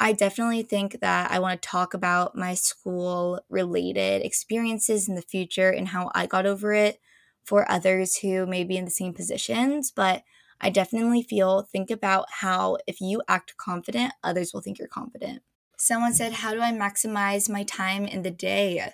I 0.00 0.12
definitely 0.12 0.62
think 0.62 1.00
that 1.00 1.30
I 1.32 1.40
want 1.40 1.62
to 1.62 1.68
talk 1.68 1.94
about 1.94 2.36
my 2.36 2.54
school 2.54 3.40
related 3.50 4.22
experiences 4.24 5.08
in 5.08 5.16
the 5.16 5.22
future 5.22 5.70
and 5.70 5.88
how 5.88 6.10
I 6.14 6.26
got 6.26 6.46
over 6.46 6.74
it 6.74 7.00
for 7.44 7.70
others 7.70 8.18
who 8.18 8.46
may 8.46 8.64
be 8.64 8.78
in 8.78 8.86
the 8.86 8.92
same 8.92 9.14
positions. 9.14 9.90
But 9.90 10.24
I 10.60 10.70
definitely 10.70 11.24
feel 11.24 11.62
think 11.62 11.90
about 11.90 12.26
how 12.30 12.78
if 12.86 13.00
you 13.00 13.22
act 13.28 13.56
confident, 13.58 14.14
others 14.24 14.52
will 14.54 14.62
think 14.62 14.78
you're 14.78 14.88
confident. 14.88 15.42
Someone 15.78 16.14
said, 16.14 16.34
How 16.34 16.52
do 16.54 16.60
I 16.62 16.72
maximize 16.72 17.50
my 17.50 17.64
time 17.64 18.06
in 18.06 18.22
the 18.22 18.30
day? 18.32 18.92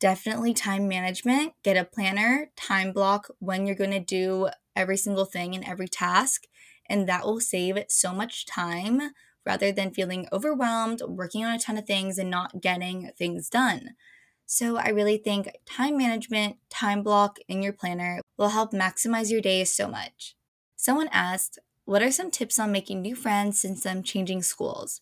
Definitely 0.00 0.54
time 0.54 0.88
management. 0.88 1.54
Get 1.62 1.76
a 1.76 1.84
planner, 1.84 2.50
time 2.56 2.92
block 2.92 3.28
when 3.38 3.66
you're 3.66 3.76
going 3.76 3.90
to 3.92 4.00
do 4.00 4.48
every 4.76 4.96
single 4.96 5.24
thing 5.24 5.54
and 5.54 5.64
every 5.64 5.88
task 5.88 6.44
and 6.86 7.08
that 7.08 7.24
will 7.24 7.40
save 7.40 7.78
so 7.88 8.12
much 8.12 8.46
time 8.46 9.00
rather 9.46 9.72
than 9.72 9.92
feeling 9.92 10.26
overwhelmed, 10.32 11.02
working 11.06 11.44
on 11.44 11.54
a 11.54 11.58
ton 11.58 11.76
of 11.76 11.86
things, 11.86 12.18
and 12.18 12.30
not 12.30 12.62
getting 12.62 13.10
things 13.18 13.48
done. 13.50 13.90
So, 14.46 14.76
I 14.76 14.88
really 14.88 15.18
think 15.18 15.50
time 15.66 15.96
management, 15.96 16.56
time 16.70 17.02
block 17.02 17.38
in 17.48 17.62
your 17.62 17.72
planner 17.72 18.20
will 18.36 18.50
help 18.50 18.72
maximize 18.72 19.30
your 19.30 19.40
day 19.40 19.64
so 19.64 19.88
much. 19.88 20.34
Someone 20.76 21.08
asked, 21.12 21.58
What 21.84 22.02
are 22.02 22.10
some 22.10 22.30
tips 22.30 22.58
on 22.58 22.72
making 22.72 23.00
new 23.00 23.14
friends 23.14 23.58
since 23.58 23.86
I'm 23.86 24.02
changing 24.02 24.42
schools? 24.42 25.00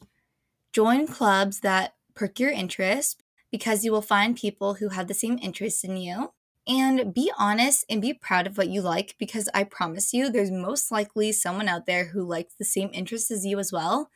Join 0.72 1.06
clubs 1.06 1.60
that 1.60 1.94
perk 2.14 2.38
your 2.38 2.50
interest 2.50 3.21
because 3.52 3.84
you 3.84 3.92
will 3.92 4.02
find 4.02 4.34
people 4.36 4.74
who 4.74 4.88
have 4.88 5.06
the 5.06 5.14
same 5.14 5.38
interests 5.40 5.84
in 5.84 5.96
you 5.96 6.30
and 6.66 7.12
be 7.12 7.30
honest 7.38 7.84
and 7.90 8.00
be 8.00 8.14
proud 8.14 8.46
of 8.46 8.56
what 8.56 8.68
you 8.68 8.80
like 8.80 9.14
because 9.18 9.48
I 9.52 9.64
promise 9.64 10.12
you, 10.14 10.30
there's 10.30 10.50
most 10.50 10.90
likely 10.90 11.32
someone 11.32 11.68
out 11.68 11.86
there 11.86 12.06
who 12.06 12.24
likes 12.24 12.54
the 12.54 12.64
same 12.64 12.90
interests 12.92 13.30
as 13.30 13.44
you 13.44 13.58
as 13.58 13.72
well. 13.72 14.10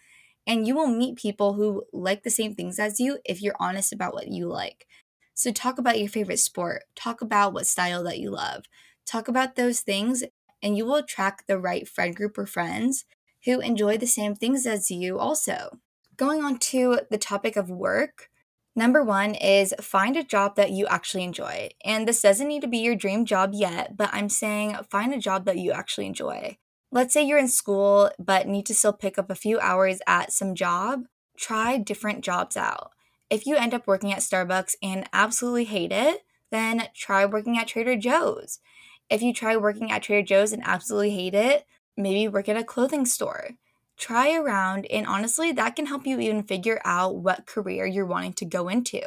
And 0.47 0.67
you 0.67 0.77
will 0.77 0.87
meet 0.87 1.19
people 1.19 1.55
who 1.55 1.85
like 1.93 2.23
the 2.23 2.31
same 2.31 2.55
things 2.55 2.79
as 2.79 3.01
you 3.01 3.19
if 3.25 3.43
you're 3.43 3.57
honest 3.59 3.93
about 3.93 4.15
what 4.15 4.29
you 4.29 4.47
like. 4.47 4.87
So, 5.35 5.53
talk 5.53 5.79
about 5.79 5.99
your 5.99 6.09
favorite 6.09 6.39
sport, 6.39 6.85
talk 6.95 7.21
about 7.21 7.53
what 7.53 7.67
style 7.67 8.03
that 8.05 8.21
you 8.21 8.31
love, 8.31 8.65
talk 9.05 9.29
about 9.29 9.57
those 9.57 9.81
things, 9.81 10.25
and 10.63 10.77
you 10.77 10.87
will 10.87 10.95
attract 10.95 11.47
the 11.47 11.59
right 11.59 11.87
friend 11.87 12.15
group 12.17 12.39
or 12.39 12.47
friends 12.47 13.05
who 13.45 13.61
enjoy 13.61 13.99
the 13.99 14.07
same 14.07 14.35
things 14.35 14.67
as 14.67 14.91
you 14.91 15.19
also. 15.19 15.79
Going 16.17 16.43
on 16.43 16.59
to 16.59 17.01
the 17.11 17.19
topic 17.19 17.57
of 17.57 17.69
work, 17.69 18.31
Number 18.79 19.03
one 19.03 19.35
is 19.35 19.75
find 19.81 20.19
a 20.19 20.23
job 20.23 20.57
that 20.57 20.71
you 20.71 20.87
actually 20.87 21.25
enjoy. 21.25 21.71
And 21.83 22.07
this 22.07 22.21
doesn't 22.21 22.47
need 22.47 22.61
to 22.61 22.69
be 22.69 22.77
your 22.79 22.95
dream 22.95 23.25
job 23.25 23.53
yet, 23.55 23.97
but 23.97 24.11
I'm 24.13 24.29
saying 24.29 24.77
find 24.91 25.15
a 25.15 25.19
job 25.19 25.47
that 25.47 25.57
you 25.57 25.73
actually 25.73 26.07
enjoy. 26.07 26.59
Let's 26.93 27.15
say 27.15 27.23
you're 27.23 27.39
in 27.39 27.49
school 27.49 28.11
but 28.19 28.47
need 28.47 28.67
to 28.67 28.75
still 28.75 28.93
pick 28.93 29.19
up 29.19 29.31
a 29.31 29.35
few 29.35 29.59
hours 29.61 30.01
at 30.07 30.31
some 30.31 30.55
job. 30.55 31.05
Try 31.39 31.79
different 31.79 32.23
jobs 32.23 32.55
out. 32.55 32.91
If 33.31 33.47
you 33.47 33.57
end 33.57 33.73
up 33.73 33.87
working 33.87 34.13
at 34.13 34.21
Starbucks 34.21 34.75
and 34.83 35.09
absolutely 35.11 35.65
hate 35.65 35.91
it, 35.91 36.25
then 36.53 36.89
try 36.95 37.25
working 37.25 37.59
at 37.59 37.69
Trader 37.69 37.97
Joe's. 37.97 38.61
If 39.09 39.23
you 39.23 39.33
try 39.33 39.57
working 39.57 39.91
at 39.91 40.03
Trader 40.03 40.27
Joe's 40.27 40.53
and 40.53 40.63
absolutely 40.65 41.11
hate 41.11 41.35
it, 41.35 41.65
maybe 41.97 42.29
work 42.29 42.49
at 42.49 42.59
a 42.59 42.65
clothing 42.65 43.07
store 43.07 43.53
try 43.97 44.35
around, 44.35 44.87
and 44.87 45.07
honestly, 45.07 45.53
that 45.53 45.77
can 45.77 45.87
help 45.87 46.07
you 46.07 46.21
even 46.21 46.43
figure 46.43 46.81
out 46.85 47.17
what 47.17 47.47
career 47.47 47.87
you're 47.87 48.07
wanting 48.07 48.35
to 48.35 48.45
go 48.45 48.69
into. 48.69 49.01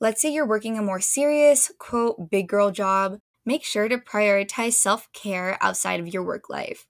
Let's 0.00 0.20
say 0.20 0.32
you're 0.32 0.46
working 0.46 0.78
a 0.78 0.82
more 0.82 1.00
serious, 1.00 1.70
quote, 1.78 2.30
big 2.30 2.48
girl 2.48 2.70
job. 2.70 3.18
Make 3.44 3.64
sure 3.64 3.88
to 3.88 3.98
prioritize 3.98 4.74
self 4.74 5.12
care 5.12 5.56
outside 5.60 6.00
of 6.00 6.12
your 6.12 6.22
work 6.22 6.50
life. 6.50 6.86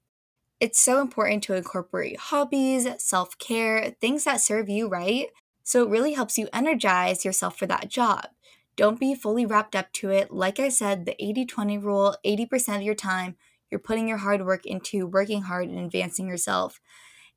It's 0.60 0.80
so 0.80 1.00
important 1.00 1.42
to 1.44 1.54
incorporate 1.54 2.18
hobbies, 2.18 2.86
self 2.98 3.38
care, 3.38 3.94
things 4.00 4.24
that 4.24 4.40
serve 4.40 4.68
you 4.68 4.88
right. 4.88 5.28
So 5.64 5.82
it 5.82 5.90
really 5.90 6.12
helps 6.14 6.38
you 6.38 6.48
energize 6.52 7.24
yourself 7.24 7.58
for 7.58 7.66
that 7.66 7.88
job. 7.88 8.28
Don't 8.76 8.98
be 8.98 9.14
fully 9.14 9.44
wrapped 9.44 9.76
up 9.76 9.92
to 9.94 10.10
it. 10.10 10.30
Like 10.30 10.58
I 10.58 10.68
said, 10.68 11.04
the 11.04 11.22
80 11.22 11.46
20 11.46 11.78
rule 11.78 12.16
80% 12.24 12.76
of 12.76 12.82
your 12.82 12.94
time, 12.94 13.36
you're 13.70 13.78
putting 13.78 14.08
your 14.08 14.18
hard 14.18 14.44
work 14.44 14.64
into 14.66 15.06
working 15.06 15.42
hard 15.42 15.68
and 15.68 15.78
advancing 15.78 16.28
yourself 16.28 16.80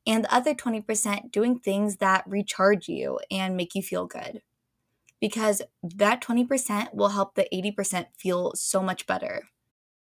and 0.08 0.24
the 0.24 0.34
other 0.34 0.54
20% 0.54 1.32
doing 1.32 1.60
things 1.60 1.98
that 1.98 2.24
recharge 2.28 2.88
you 2.88 3.20
and 3.32 3.58
make 3.58 3.76
you 3.76 3.82
feel 3.82 4.06
good. 4.06 4.41
Because 5.20 5.62
that 5.82 6.22
20% 6.22 6.94
will 6.94 7.10
help 7.10 7.36
the 7.36 7.48
80% 7.54 8.08
feel 8.18 8.54
so 8.56 8.82
much 8.82 9.08
better. 9.08 9.44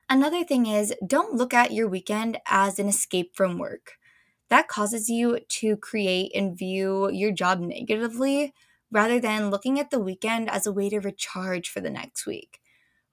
Another 0.09 0.45
thing 0.45 0.67
is 0.67 0.95
don't 1.07 1.35
look 1.35 1.53
at 1.53 1.73
your 1.73 1.89
weekend 1.89 2.39
as 2.47 2.79
an 2.79 2.89
escape 2.89 3.35
from 3.35 3.59
work. 3.59 3.99
That 4.49 4.69
causes 4.69 5.11
you 5.11 5.41
to 5.49 5.77
create 5.77 6.33
and 6.35 6.57
view 6.57 7.11
your 7.11 7.33
job 7.33 7.61
negatively 7.61 8.55
rather 8.91 9.21
than 9.21 9.51
looking 9.51 9.79
at 9.79 9.91
the 9.91 10.01
weekend 10.01 10.49
as 10.49 10.67
a 10.67 10.73
way 10.73 10.89
to 10.89 11.01
recharge 11.01 11.69
for 11.69 11.81
the 11.81 11.91
next 11.91 12.27
week. 12.27 12.61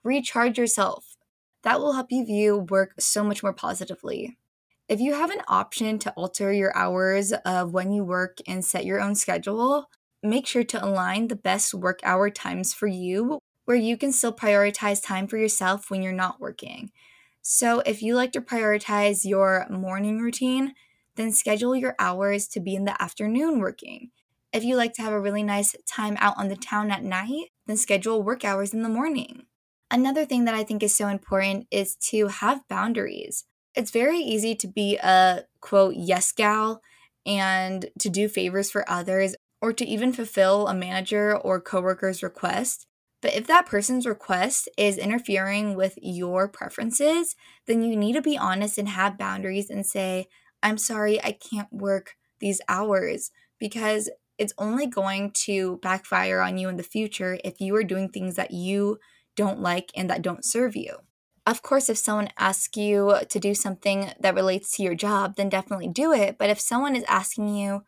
Recharge 0.04 0.58
yourself. 0.58 1.18
That 1.64 1.80
will 1.80 1.94
help 1.94 2.12
you 2.12 2.26
view 2.26 2.60
work 2.70 2.94
so 3.00 3.24
much 3.24 3.44
more 3.44 3.54
positively. 3.54 4.38
If 4.88 5.00
you 5.00 5.16
have 5.16 5.32
an 5.32 5.42
option 5.48 5.98
to 6.00 6.12
alter 6.12 6.54
your 6.54 6.76
hours 6.78 7.34
of 7.44 7.74
when 7.74 7.92
you 7.92 8.04
work 8.04 8.38
and 8.48 8.64
set 8.64 8.86
your 8.86 9.02
own 9.02 9.16
schedule, 9.16 9.90
make 10.22 10.46
sure 10.46 10.64
to 10.64 10.86
align 10.86 11.28
the 11.28 11.36
best 11.36 11.74
work 11.74 12.00
hour 12.04 12.30
times 12.30 12.72
for 12.72 12.86
you 12.86 13.40
where 13.66 13.78
you 13.78 13.98
can 13.98 14.12
still 14.12 14.32
prioritize 14.32 15.04
time 15.04 15.26
for 15.26 15.38
yourself 15.38 15.90
when 15.90 16.04
you're 16.04 16.14
not 16.14 16.40
working. 16.40 16.92
So, 17.42 17.80
if 17.80 18.04
you 18.04 18.16
like 18.16 18.32
to 18.34 18.42
prioritize 18.42 19.26
your 19.26 19.66
morning 19.72 20.20
routine, 20.20 20.74
then 21.16 21.32
schedule 21.32 21.76
your 21.76 21.96
hours 21.98 22.48
to 22.50 22.60
be 22.60 22.76
in 22.76 22.86
the 22.86 23.02
afternoon 23.02 23.60
working. 23.60 24.12
If 24.54 24.64
you 24.64 24.76
like 24.76 24.94
to 24.94 25.02
have 25.02 25.14
a 25.14 25.20
really 25.20 25.44
nice 25.44 25.76
time 25.88 26.16
out 26.20 26.36
on 26.38 26.48
the 26.48 26.56
town 26.56 26.92
at 26.92 27.04
night, 27.04 27.50
then 27.66 27.78
schedule 27.78 28.22
work 28.22 28.46
hours 28.46 28.72
in 28.72 28.84
the 28.84 28.90
morning. 28.90 29.48
Another 29.90 30.26
thing 30.26 30.46
that 30.46 30.56
I 30.56 30.64
think 30.64 30.84
is 30.84 30.96
so 30.96 31.08
important 31.08 31.66
is 31.72 31.96
to 32.12 32.28
have 32.28 32.68
boundaries 32.68 33.46
it's 33.76 33.92
very 33.92 34.20
easy 34.20 34.56
to 34.56 34.68
be 34.68 34.98
a 34.98 35.44
quote 35.62 35.96
yes 35.96 36.32
gal 36.32 36.82
and 37.26 37.88
to 38.00 38.10
do 38.10 38.28
favors 38.28 38.72
for 38.72 38.90
others 38.90 39.36
or 39.62 39.74
to 39.74 39.86
even 39.86 40.14
fulfill 40.14 40.68
a 40.68 40.74
manager 40.74 41.36
or 41.36 41.60
coworker's 41.60 42.22
request. 42.22 42.88
But 43.22 43.34
if 43.34 43.48
that 43.48 43.66
person's 43.66 44.06
request 44.06 44.70
is 44.78 44.98
interfering 44.98 45.76
with 45.76 45.98
your 46.02 46.48
preferences, 46.48 47.36
then 47.66 47.82
you 47.82 47.96
need 47.96 48.14
to 48.14 48.22
be 48.22 48.38
honest 48.38 48.78
and 48.78 48.90
have 48.90 49.18
boundaries 49.18 49.70
and 49.70 49.86
say, 49.86 50.28
I'm 50.62 50.78
sorry, 50.78 51.24
I 51.24 51.32
can't 51.32 51.72
work 51.72 52.16
these 52.40 52.62
hours 52.68 53.32
because 53.60 54.10
it's 54.38 54.54
only 54.58 54.86
going 54.86 55.32
to 55.32 55.78
backfire 55.82 56.42
on 56.42 56.58
you 56.58 56.70
in 56.70 56.76
the 56.76 56.84
future 56.84 57.40
if 57.44 57.60
you 57.60 57.76
are 57.76 57.84
doing 57.84 58.10
things 58.10 58.36
that 58.36 58.52
you 58.52 59.00
don't 59.36 59.62
like 59.62 59.92
and 59.96 60.10
that 60.10 60.22
don't 60.22 60.46
serve 60.46 60.76
you 60.76 60.98
of 61.46 61.62
course, 61.62 61.90
if 61.90 61.98
someone 61.98 62.30
asks 62.38 62.76
you 62.76 63.18
to 63.30 63.40
do 63.40 63.54
something 63.54 64.12
that 64.20 64.36
relates 64.36 64.76
to 64.76 64.84
your 64.84 64.96
job, 64.96 65.36
then 65.36 65.50
definitely 65.50 65.88
do 65.88 66.12
it. 66.12 66.38
But 66.40 66.50
if 66.50 66.60
someone 66.60 66.96
is 66.96 67.04
asking 67.08 67.50
you, 67.50 67.84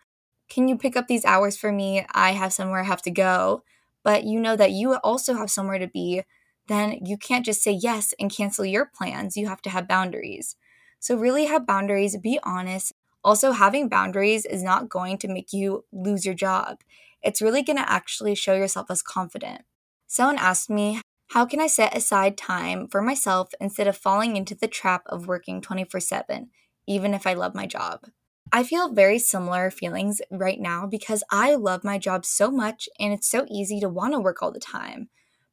can 0.50 0.68
you 0.68 0.78
pick 0.78 0.96
up 0.96 1.08
these 1.08 1.26
hours 1.26 1.58
for 1.58 1.72
me? 1.72 2.06
I 2.14 2.32
have 2.32 2.54
somewhere 2.54 2.82
I 2.82 2.86
have 2.86 3.02
to 3.04 3.12
go, 3.12 3.64
but 4.04 4.24
you 4.26 4.40
know 4.40 4.56
that 4.56 4.72
you 4.72 4.94
also 4.98 5.34
have 5.34 5.50
somewhere 5.52 5.80
to 5.80 5.88
be, 5.88 6.24
then 6.68 7.00
you 7.04 7.18
can't 7.18 7.46
just 7.46 7.64
say 7.64 7.72
yes 7.72 8.14
and 8.20 8.32
cancel 8.32 8.66
your 8.66 8.86
plans. 8.86 9.36
You 9.36 9.48
have 9.48 9.62
to 9.64 9.70
have 9.70 9.88
boundaries. 9.88 10.56
So, 11.00 11.16
really 11.16 11.46
have 11.46 11.68
boundaries, 11.68 12.18
be 12.18 12.40
honest. 12.44 12.94
Also, 13.24 13.52
having 13.52 13.90
boundaries 13.90 14.46
is 14.46 14.64
not 14.64 14.90
going 14.90 15.18
to 15.20 15.28
make 15.28 15.52
you 15.54 15.86
lose 15.92 16.26
your 16.26 16.36
job. 16.36 16.80
it's 17.24 17.42
really 17.42 17.64
going 17.64 17.78
to 17.78 17.92
actually 17.92 18.36
show 18.36 18.54
yourself 18.54 18.90
as 18.92 19.02
confident. 19.02 19.64
Someone 20.08 20.38
asked 20.38 20.70
me, 20.70 21.02
How 21.32 21.46
can 21.46 21.60
I 21.60 21.68
set 21.68 21.96
aside 21.96 22.38
time 22.38 22.88
for 22.88 23.02
myself 23.02 23.50
instead 23.60 23.88
of 23.88 23.98
falling 23.98 24.38
into 24.38 24.56
the 24.56 24.68
trap 24.68 25.04
of 25.08 25.28
working 25.28 25.62
24 25.62 26.00
7, 26.00 26.50
even 26.88 27.14
if 27.14 27.28
I 27.28 27.34
love 27.34 27.54
my 27.54 27.66
job? 27.66 28.08
I 28.52 28.64
feel 28.64 28.94
very 28.94 29.20
similar 29.20 29.70
feelings 29.70 30.22
right 30.32 30.60
now 30.60 30.88
because 30.88 31.24
I 31.30 31.56
love 31.56 31.84
my 31.84 31.98
job 31.98 32.26
so 32.26 32.50
much 32.50 32.88
and 32.98 33.12
it's 33.12 33.30
so 33.30 33.46
easy 33.50 33.82
to 33.82 33.90
want 33.90 34.14
to 34.14 34.20
work 34.20 34.42
all 34.42 34.54
the 34.54 34.60
time. 34.60 35.10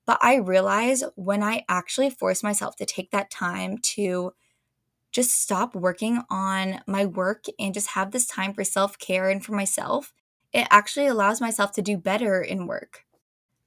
But 0.06 0.18
I 0.22 0.36
realize 0.36 1.02
when 1.16 1.42
I 1.42 1.64
actually 1.68 2.10
force 2.10 2.42
myself 2.42 2.76
to 2.76 2.86
take 2.86 3.10
that 3.10 3.30
time 3.30 3.78
to 3.94 4.32
just 5.12 5.40
stop 5.40 5.74
working 5.74 6.22
on 6.30 6.82
my 6.86 7.06
work 7.06 7.44
and 7.58 7.74
just 7.74 7.90
have 7.90 8.10
this 8.12 8.26
time 8.26 8.54
for 8.54 8.64
self 8.64 8.98
care 8.98 9.30
and 9.30 9.44
for 9.44 9.52
myself, 9.52 10.12
it 10.52 10.68
actually 10.70 11.06
allows 11.06 11.40
myself 11.40 11.72
to 11.72 11.82
do 11.82 11.96
better 11.96 12.40
in 12.42 12.66
work. 12.66 13.03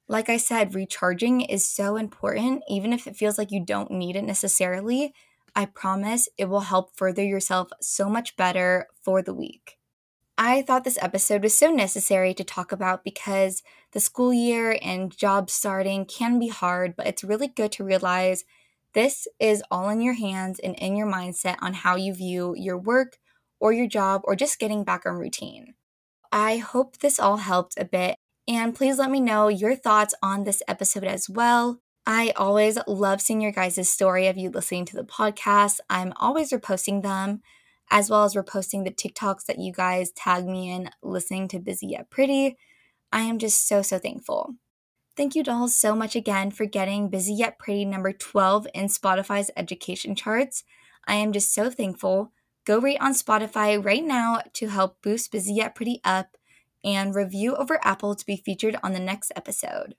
Like 0.08 0.30
I 0.30 0.38
said, 0.38 0.74
recharging 0.74 1.42
is 1.42 1.66
so 1.66 1.96
important, 1.96 2.62
even 2.68 2.94
if 2.94 3.06
it 3.06 3.16
feels 3.16 3.36
like 3.36 3.50
you 3.50 3.64
don't 3.64 3.90
need 3.90 4.16
it 4.16 4.24
necessarily. 4.24 5.12
I 5.54 5.66
promise 5.66 6.28
it 6.38 6.46
will 6.46 6.60
help 6.60 6.96
further 6.96 7.24
yourself 7.24 7.68
so 7.80 8.08
much 8.08 8.36
better 8.36 8.86
for 9.02 9.22
the 9.22 9.34
week. 9.34 9.78
I 10.38 10.62
thought 10.62 10.84
this 10.84 10.98
episode 11.02 11.42
was 11.42 11.58
so 11.58 11.70
necessary 11.70 12.32
to 12.34 12.44
talk 12.44 12.70
about 12.72 13.02
because 13.02 13.62
the 13.92 14.00
school 14.00 14.32
year 14.32 14.78
and 14.80 15.14
job 15.14 15.50
starting 15.50 16.06
can 16.06 16.38
be 16.38 16.48
hard, 16.48 16.94
but 16.96 17.08
it's 17.08 17.24
really 17.24 17.48
good 17.48 17.72
to 17.72 17.84
realize 17.84 18.44
this 18.94 19.26
is 19.40 19.62
all 19.70 19.88
in 19.88 20.00
your 20.00 20.14
hands 20.14 20.58
and 20.60 20.74
in 20.76 20.96
your 20.96 21.06
mindset 21.06 21.56
on 21.60 21.74
how 21.74 21.96
you 21.96 22.14
view 22.14 22.54
your 22.56 22.78
work 22.78 23.18
or 23.60 23.72
your 23.72 23.88
job 23.88 24.22
or 24.24 24.36
just 24.36 24.60
getting 24.60 24.84
back 24.84 25.04
on 25.04 25.16
routine. 25.16 25.74
I 26.30 26.58
hope 26.58 26.98
this 26.98 27.18
all 27.18 27.38
helped 27.38 27.74
a 27.76 27.84
bit, 27.84 28.16
and 28.48 28.74
please 28.74 28.98
let 28.98 29.10
me 29.10 29.20
know 29.20 29.48
your 29.48 29.76
thoughts 29.76 30.14
on 30.22 30.44
this 30.44 30.62
episode 30.66 31.04
as 31.04 31.28
well. 31.28 31.80
I 32.06 32.32
always 32.34 32.78
love 32.86 33.20
seeing 33.20 33.42
your 33.42 33.52
guys' 33.52 33.86
story 33.92 34.26
of 34.26 34.38
you 34.38 34.48
listening 34.48 34.86
to 34.86 34.96
the 34.96 35.04
podcast. 35.04 35.80
I'm 35.90 36.14
always 36.16 36.50
reposting 36.50 37.02
them 37.02 37.42
as 37.90 38.08
well 38.08 38.24
as 38.24 38.34
reposting 38.34 38.84
the 38.84 38.90
TikToks 38.90 39.44
that 39.44 39.58
you 39.58 39.70
guys 39.70 40.10
tag 40.12 40.46
me 40.46 40.70
in 40.70 40.88
listening 41.02 41.48
to 41.48 41.58
Busy 41.58 41.88
Yet 41.88 42.10
Pretty. 42.10 42.56
I 43.12 43.20
am 43.20 43.38
just 43.38 43.68
so, 43.68 43.82
so 43.82 43.98
thankful. 43.98 44.54
Thank 45.14 45.34
you, 45.34 45.42
dolls, 45.42 45.76
so 45.76 45.94
much 45.94 46.16
again 46.16 46.50
for 46.50 46.64
getting 46.64 47.10
Busy 47.10 47.34
Yet 47.34 47.58
Pretty 47.58 47.84
number 47.84 48.14
12 48.14 48.66
in 48.72 48.86
Spotify's 48.86 49.50
education 49.54 50.14
charts. 50.14 50.64
I 51.06 51.16
am 51.16 51.32
just 51.32 51.52
so 51.52 51.68
thankful. 51.68 52.32
Go 52.64 52.78
rate 52.78 52.98
on 53.00 53.12
Spotify 53.12 53.84
right 53.84 54.04
now 54.04 54.40
to 54.54 54.68
help 54.68 55.02
boost 55.02 55.32
Busy 55.32 55.52
Yet 55.52 55.74
Pretty 55.74 56.00
up 56.04 56.37
and 56.84 57.14
review 57.14 57.56
over 57.56 57.80
Apple 57.84 58.14
to 58.14 58.26
be 58.26 58.36
featured 58.36 58.76
on 58.82 58.92
the 58.92 59.00
next 59.00 59.32
episode. 59.36 59.94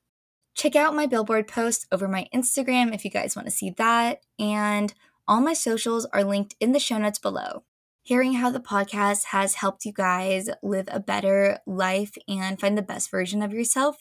Check 0.56 0.76
out 0.76 0.96
my 0.96 1.06
billboard 1.06 1.48
post 1.48 1.88
over 1.92 2.08
my 2.08 2.28
Instagram 2.34 2.94
if 2.94 3.06
you 3.06 3.12
guys 3.12 3.36
want 3.36 3.48
to 3.48 3.54
see 3.54 3.74
that, 3.78 4.22
and 4.38 4.94
all 5.28 5.42
my 5.42 5.54
socials 5.54 6.06
are 6.14 6.24
linked 6.24 6.56
in 6.60 6.72
the 6.72 6.80
show 6.80 6.98
notes 6.98 7.20
below 7.20 7.64
hearing 8.10 8.34
how 8.34 8.50
the 8.50 8.60
podcast 8.60 9.26
has 9.26 9.54
helped 9.54 9.86
you 9.86 9.94
guys 9.94 10.50
live 10.64 10.90
a 10.92 11.00
better 11.00 11.60
life 11.68 12.18
and 12.28 12.60
find 12.60 12.76
the 12.76 12.82
best 12.82 13.12
version 13.12 13.44
of 13.44 13.54
yourself 13.54 13.98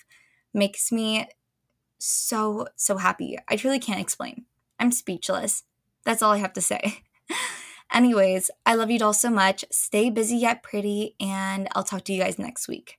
makes 0.55 0.91
me 0.91 1.29
so, 1.99 2.67
so 2.75 2.97
happy. 2.97 3.37
I 3.49 3.57
truly 3.57 3.79
can't 3.79 4.01
explain. 4.01 4.47
I'm 4.81 4.93
speechless. 4.93 5.65
That's 6.07 6.23
all 6.23 6.33
I 6.33 6.39
have 6.39 6.55
to 6.55 6.63
say. 6.63 7.03
Anyways, 7.93 8.51
I 8.67 8.75
love 8.75 8.91
you 8.91 8.99
all 9.05 9.15
so 9.15 9.31
much. 9.31 9.65
Stay 9.71 10.11
busy 10.11 10.37
yet 10.37 10.63
pretty, 10.63 11.17
and 11.21 11.69
I'll 11.75 11.85
talk 11.85 12.05
to 12.05 12.13
you 12.13 12.23
guys 12.23 12.39
next 12.39 12.69
week. 12.69 12.99